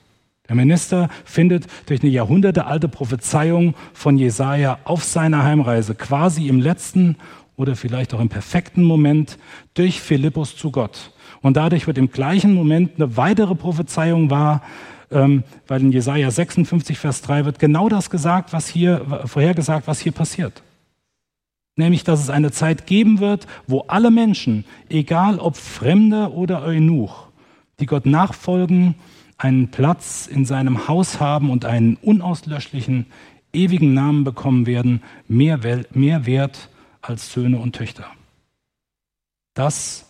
Der 0.48 0.56
Minister 0.56 1.10
findet 1.26 1.66
durch 1.88 2.04
eine 2.04 2.12
jahrhundertealte 2.12 2.88
Prophezeiung 2.88 3.74
von 3.94 4.20
Jesaja 4.20 4.78
auf 4.84 5.04
seiner 5.04 5.44
Heimreise 5.44 5.96
quasi 5.96 6.48
im 6.48 6.62
letzten 6.62 7.18
oder 7.58 7.76
vielleicht 7.76 8.14
auch 8.14 8.22
im 8.22 8.30
perfekten 8.30 8.84
Moment 8.84 9.38
durch 9.74 10.00
Philippus 10.00 10.56
zu 10.56 10.72
Gott 10.72 11.12
und 11.42 11.58
dadurch 11.58 11.88
wird 11.88 11.98
im 11.98 12.12
gleichen 12.12 12.54
Moment 12.54 12.94
eine 12.96 13.18
weitere 13.18 13.56
Prophezeiung 13.56 14.30
wahr, 14.30 14.62
ähm, 15.12 15.44
weil 15.68 15.82
in 15.82 15.92
Jesaja 15.92 16.32
56, 16.32 16.98
Vers 16.98 17.22
3 17.22 17.46
wird 17.46 17.60
genau 17.60 17.90
das 17.90 18.10
gesagt, 18.10 18.54
was 18.54 18.68
hier, 18.68 19.24
vorhergesagt, 19.26 19.88
was 19.88 20.00
hier 20.00 20.12
passiert. 20.12 20.64
Nämlich, 21.76 22.04
dass 22.04 22.20
es 22.20 22.30
eine 22.30 22.52
Zeit 22.52 22.88
geben 22.88 23.20
wird, 23.20 23.46
wo 23.68 23.82
alle 23.88 24.12
Menschen, 24.12 24.66
egal 24.90 25.40
ob 25.40 25.56
Fremder 25.56 26.34
oder 26.34 26.64
Eunuch, 26.64 27.28
die 27.80 27.86
Gott 27.86 28.06
nachfolgen, 28.06 28.96
einen 29.38 29.70
Platz 29.70 30.28
in 30.28 30.46
seinem 30.46 30.88
Haus 30.88 31.20
haben 31.20 31.52
und 31.52 31.66
einen 31.66 31.96
unauslöschlichen, 31.98 33.06
ewigen 33.54 33.94
Namen 33.94 34.24
bekommen 34.24 34.66
werden, 34.66 35.04
mehr, 35.28 35.60
mehr 35.94 36.26
wert 36.26 36.70
als 37.08 37.32
Söhne 37.32 37.60
und 37.60 37.76
Töchter. 37.76 38.12
Das 39.54 40.06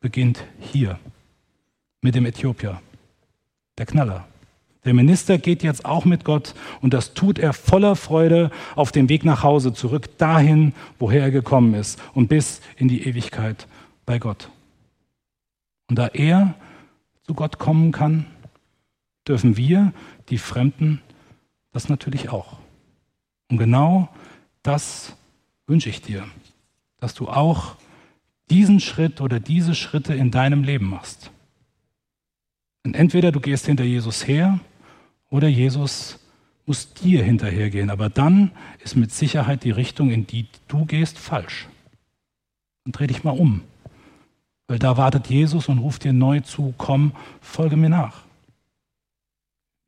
beginnt 0.00 0.44
hier 0.60 0.98
mit 2.02 2.14
dem 2.14 2.26
Äthiopier, 2.26 2.80
der 3.78 3.86
Knaller. 3.86 4.26
Der 4.84 4.94
Minister 4.94 5.38
geht 5.38 5.62
jetzt 5.62 5.84
auch 5.84 6.04
mit 6.04 6.24
Gott 6.24 6.54
und 6.80 6.92
das 6.92 7.14
tut 7.14 7.38
er 7.38 7.52
voller 7.52 7.96
Freude 7.96 8.50
auf 8.74 8.92
dem 8.92 9.08
Weg 9.08 9.24
nach 9.24 9.42
Hause, 9.42 9.72
zurück 9.72 10.18
dahin, 10.18 10.74
woher 10.98 11.22
er 11.22 11.30
gekommen 11.30 11.74
ist 11.74 12.00
und 12.14 12.28
bis 12.28 12.60
in 12.76 12.88
die 12.88 13.06
Ewigkeit 13.06 13.66
bei 14.04 14.18
Gott. 14.18 14.50
Und 15.88 15.96
da 15.96 16.08
er 16.08 16.54
zu 17.22 17.34
Gott 17.34 17.58
kommen 17.58 17.92
kann, 17.92 18.26
dürfen 19.26 19.56
wir, 19.56 19.92
die 20.28 20.38
Fremden, 20.38 21.00
das 21.72 21.88
natürlich 21.88 22.30
auch. 22.30 22.58
Und 23.48 23.58
genau 23.58 24.08
das 24.62 25.16
wünsche 25.66 25.88
ich 25.88 26.02
dir, 26.02 26.26
dass 26.98 27.14
du 27.14 27.28
auch 27.28 27.76
diesen 28.50 28.80
Schritt 28.80 29.20
oder 29.20 29.40
diese 29.40 29.74
Schritte 29.74 30.14
in 30.14 30.30
deinem 30.30 30.62
Leben 30.62 30.88
machst. 30.88 31.30
Und 32.84 32.94
entweder 32.94 33.32
du 33.32 33.40
gehst 33.40 33.66
hinter 33.66 33.84
Jesus 33.84 34.26
her 34.26 34.60
oder 35.30 35.48
Jesus 35.48 36.18
muss 36.66 36.92
dir 36.94 37.24
hinterhergehen. 37.24 37.90
Aber 37.90 38.08
dann 38.08 38.50
ist 38.82 38.96
mit 38.96 39.12
Sicherheit 39.12 39.64
die 39.64 39.70
Richtung, 39.70 40.10
in 40.10 40.26
die 40.26 40.46
du 40.68 40.84
gehst, 40.84 41.18
falsch. 41.18 41.68
Und 42.84 42.98
dreh 42.98 43.06
dich 43.06 43.24
mal 43.24 43.30
um. 43.38 43.62
Weil 44.66 44.78
da 44.78 44.96
wartet 44.96 45.28
Jesus 45.28 45.68
und 45.68 45.78
ruft 45.78 46.04
dir 46.04 46.12
neu 46.12 46.40
zu, 46.40 46.74
komm, 46.78 47.12
folge 47.40 47.76
mir 47.76 47.88
nach. 47.88 48.22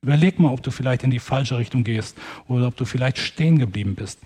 Überleg 0.03 0.39
mal, 0.39 0.53
ob 0.53 0.63
du 0.63 0.71
vielleicht 0.71 1.03
in 1.03 1.11
die 1.11 1.19
falsche 1.19 1.57
Richtung 1.57 1.85
gehst 1.85 2.19
oder 2.49 2.69
ob 2.69 2.77
du 2.77 2.85
vielleicht 2.85 3.19
stehen 3.19 3.59
geblieben 3.59 3.95
bist. 3.95 4.19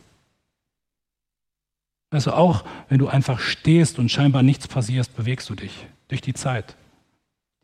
Also 2.11 2.33
auch 2.33 2.65
wenn 2.89 2.99
du 2.99 3.09
einfach 3.09 3.39
stehst 3.41 3.99
und 3.99 4.11
scheinbar 4.11 4.43
nichts 4.43 4.67
passiert, 4.67 5.15
bewegst 5.17 5.49
du 5.51 5.55
dich 5.55 5.87
durch 6.09 6.21
die 6.21 6.35
Zeit. 6.35 6.77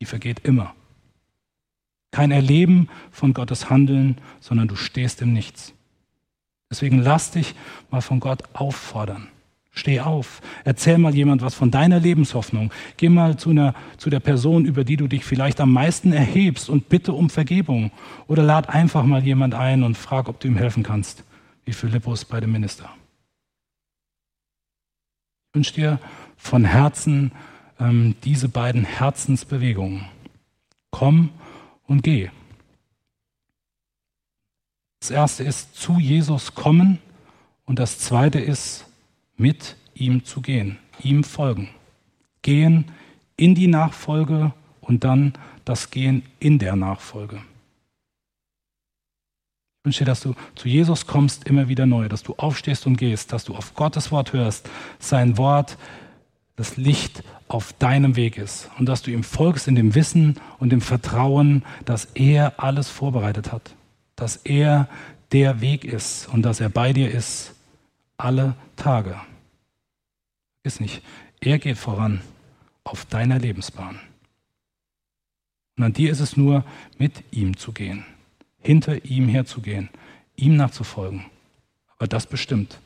Die 0.00 0.04
vergeht 0.06 0.40
immer. 0.40 0.74
kein 2.10 2.30
Erleben 2.30 2.88
von 3.10 3.34
Gottes 3.34 3.70
Handeln, 3.70 4.18
sondern 4.40 4.68
du 4.68 4.76
stehst 4.76 5.20
im 5.20 5.32
Nichts. 5.32 5.72
Deswegen 6.70 7.00
lass 7.00 7.32
dich 7.32 7.54
mal 7.90 8.02
von 8.02 8.20
Gott 8.20 8.42
auffordern. 8.52 9.28
Steh 9.72 9.98
auf. 10.00 10.40
Erzähl 10.64 10.98
mal 10.98 11.12
jemand 11.12 11.42
was 11.42 11.54
von 11.54 11.72
deiner 11.72 11.98
Lebenshoffnung. 11.98 12.70
Geh 12.96 13.08
mal 13.08 13.36
zu, 13.36 13.50
einer, 13.50 13.74
zu 13.96 14.10
der 14.10 14.20
Person, 14.20 14.64
über 14.64 14.84
die 14.84 14.96
du 14.96 15.08
dich 15.08 15.24
vielleicht 15.24 15.60
am 15.60 15.72
meisten 15.72 16.12
erhebst 16.12 16.68
und 16.68 16.88
bitte 16.88 17.12
um 17.12 17.28
Vergebung. 17.30 17.90
Oder 18.28 18.44
lad 18.44 18.68
einfach 18.68 19.02
mal 19.04 19.24
jemand 19.24 19.54
ein 19.54 19.82
und 19.82 19.96
frag, 19.96 20.28
ob 20.28 20.38
du 20.38 20.46
ihm 20.46 20.56
helfen 20.56 20.84
kannst, 20.84 21.24
wie 21.64 21.72
Philippus 21.72 22.24
bei 22.24 22.38
dem 22.40 22.52
Minister. 22.52 22.88
Ich 25.54 25.56
wünsche 25.56 25.74
dir 25.74 26.00
von 26.36 26.64
Herzen 26.64 27.30
ähm, 27.78 28.16
diese 28.24 28.48
beiden 28.48 28.84
Herzensbewegungen. 28.84 30.04
Komm 30.90 31.30
und 31.86 32.02
geh. 32.02 32.28
Das 34.98 35.12
erste 35.12 35.44
ist 35.44 35.76
zu 35.76 36.00
Jesus 36.00 36.56
kommen 36.56 36.98
und 37.66 37.78
das 37.78 38.00
zweite 38.00 38.40
ist 38.40 38.86
mit 39.36 39.76
ihm 39.94 40.24
zu 40.24 40.40
gehen, 40.40 40.76
ihm 41.04 41.22
folgen. 41.22 41.68
Gehen 42.42 42.86
in 43.36 43.54
die 43.54 43.68
Nachfolge 43.68 44.52
und 44.80 45.04
dann 45.04 45.34
das 45.64 45.92
Gehen 45.92 46.24
in 46.40 46.58
der 46.58 46.74
Nachfolge. 46.74 47.40
Ich 49.84 49.86
wünsche 49.86 50.04
dir, 50.04 50.12
dass 50.12 50.20
du 50.20 50.34
zu 50.54 50.66
Jesus 50.66 51.06
kommst 51.06 51.46
immer 51.46 51.68
wieder 51.68 51.84
neu, 51.84 52.08
dass 52.08 52.22
du 52.22 52.32
aufstehst 52.38 52.86
und 52.86 52.96
gehst, 52.96 53.34
dass 53.34 53.44
du 53.44 53.54
auf 53.54 53.74
Gottes 53.74 54.10
Wort 54.10 54.32
hörst, 54.32 54.70
sein 54.98 55.36
Wort, 55.36 55.76
das 56.56 56.78
Licht 56.78 57.22
auf 57.48 57.74
deinem 57.74 58.16
Weg 58.16 58.38
ist 58.38 58.70
und 58.78 58.86
dass 58.86 59.02
du 59.02 59.10
ihm 59.10 59.22
folgst 59.22 59.68
in 59.68 59.74
dem 59.74 59.94
Wissen 59.94 60.40
und 60.58 60.70
dem 60.70 60.80
Vertrauen, 60.80 61.66
dass 61.84 62.06
er 62.14 62.54
alles 62.64 62.88
vorbereitet 62.88 63.52
hat, 63.52 63.74
dass 64.16 64.36
er 64.36 64.88
der 65.32 65.60
Weg 65.60 65.84
ist 65.84 66.28
und 66.28 66.40
dass 66.40 66.60
er 66.60 66.70
bei 66.70 66.94
dir 66.94 67.10
ist 67.10 67.52
alle 68.16 68.54
Tage. 68.76 69.20
Ist 70.62 70.80
nicht, 70.80 71.02
er 71.40 71.58
geht 71.58 71.76
voran 71.76 72.22
auf 72.84 73.04
deiner 73.04 73.38
Lebensbahn. 73.38 74.00
Und 75.76 75.84
an 75.84 75.92
dir 75.92 76.10
ist 76.10 76.20
es 76.20 76.38
nur, 76.38 76.64
mit 76.96 77.22
ihm 77.32 77.58
zu 77.58 77.72
gehen, 77.72 78.06
hinter 78.64 79.04
ihm 79.04 79.28
herzugehen, 79.28 79.90
ihm 80.36 80.56
nachzufolgen. 80.56 81.26
Aber 81.98 82.08
das 82.08 82.26
bestimmt. 82.26 82.80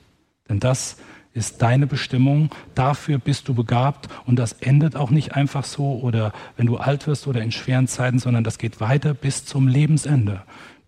Denn 0.48 0.60
das 0.60 0.96
ist 1.32 1.62
deine 1.62 1.86
Bestimmung, 1.86 2.50
dafür 2.74 3.18
bist 3.18 3.48
du 3.48 3.54
begabt 3.54 4.08
und 4.26 4.36
das 4.36 4.54
endet 4.54 4.96
auch 4.96 5.10
nicht 5.10 5.34
einfach 5.34 5.64
so 5.64 6.00
oder 6.00 6.32
wenn 6.56 6.66
du 6.66 6.78
alt 6.78 7.06
wirst 7.06 7.26
oder 7.26 7.42
in 7.42 7.52
schweren 7.52 7.86
Zeiten, 7.86 8.18
sondern 8.18 8.44
das 8.44 8.58
geht 8.58 8.80
weiter 8.80 9.14
bis 9.14 9.44
zum 9.44 9.68
Lebensende, 9.68 10.42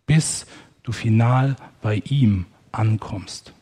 bis 0.07 0.47
du 0.83 0.93
final 0.93 1.57
bei 1.83 2.03
ihm 2.07 2.47
ankommst. 2.73 3.53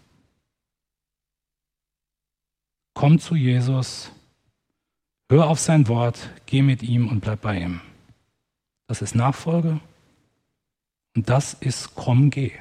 Komm 2.94 3.18
zu 3.18 3.36
Jesus, 3.36 4.10
hör 5.28 5.48
auf 5.48 5.60
sein 5.60 5.88
Wort, 5.88 6.30
geh 6.46 6.62
mit 6.62 6.82
ihm 6.82 7.08
und 7.08 7.20
bleib 7.20 7.42
bei 7.42 7.60
ihm. 7.60 7.80
Das 8.86 9.02
ist 9.02 9.14
Nachfolge 9.14 9.80
und 11.16 11.28
das 11.28 11.54
ist 11.54 11.94
Komm, 11.94 12.30
geh. 12.30 12.52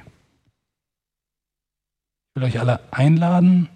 Ich 2.28 2.34
will 2.34 2.44
euch 2.44 2.60
alle 2.60 2.80
einladen, 2.92 3.68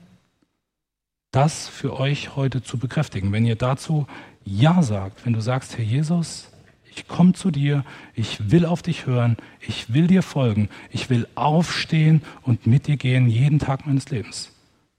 das 1.33 1.69
für 1.69 1.99
euch 1.99 2.37
heute 2.37 2.63
zu 2.63 2.79
bekräftigen. 2.79 3.33
Wenn 3.33 3.47
ihr 3.47 3.57
dazu 3.57 4.07
Ja 4.45 4.83
sagt, 4.83 5.25
wenn 5.25 5.33
du 5.33 5.41
sagst, 5.41 5.79
Herr 5.79 5.85
Jesus, 5.85 6.53
ich 6.95 7.09
komme 7.09 7.33
zu 7.33 7.51
dir, 7.51 7.85
ich 8.15 8.51
will 8.51 8.67
auf 8.67 8.83
dich 8.83 9.07
hören, 9.07 9.37
ich 9.61 9.93
will 9.95 10.07
dir 10.07 10.23
folgen, 10.23 10.69
ich 10.91 11.09
will 11.11 11.27
aufstehen 11.35 12.23
und 12.43 12.67
mit 12.67 12.87
dir 12.87 12.97
gehen 12.97 13.29
jeden 13.29 13.59
Tag 13.59 13.87
meines 13.87 14.11
Lebens, 14.11 14.53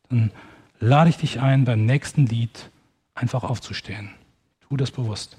dann 0.10 0.32
lade 0.80 1.10
ich 1.10 1.18
dich 1.18 1.40
ein, 1.40 1.66
beim 1.66 1.86
nächsten 1.86 2.26
Lied 2.26 2.70
einfach 3.14 3.44
aufzustehen. 3.44 4.10
Tu 4.68 4.76
das 4.76 4.92
bewusst. 4.92 5.38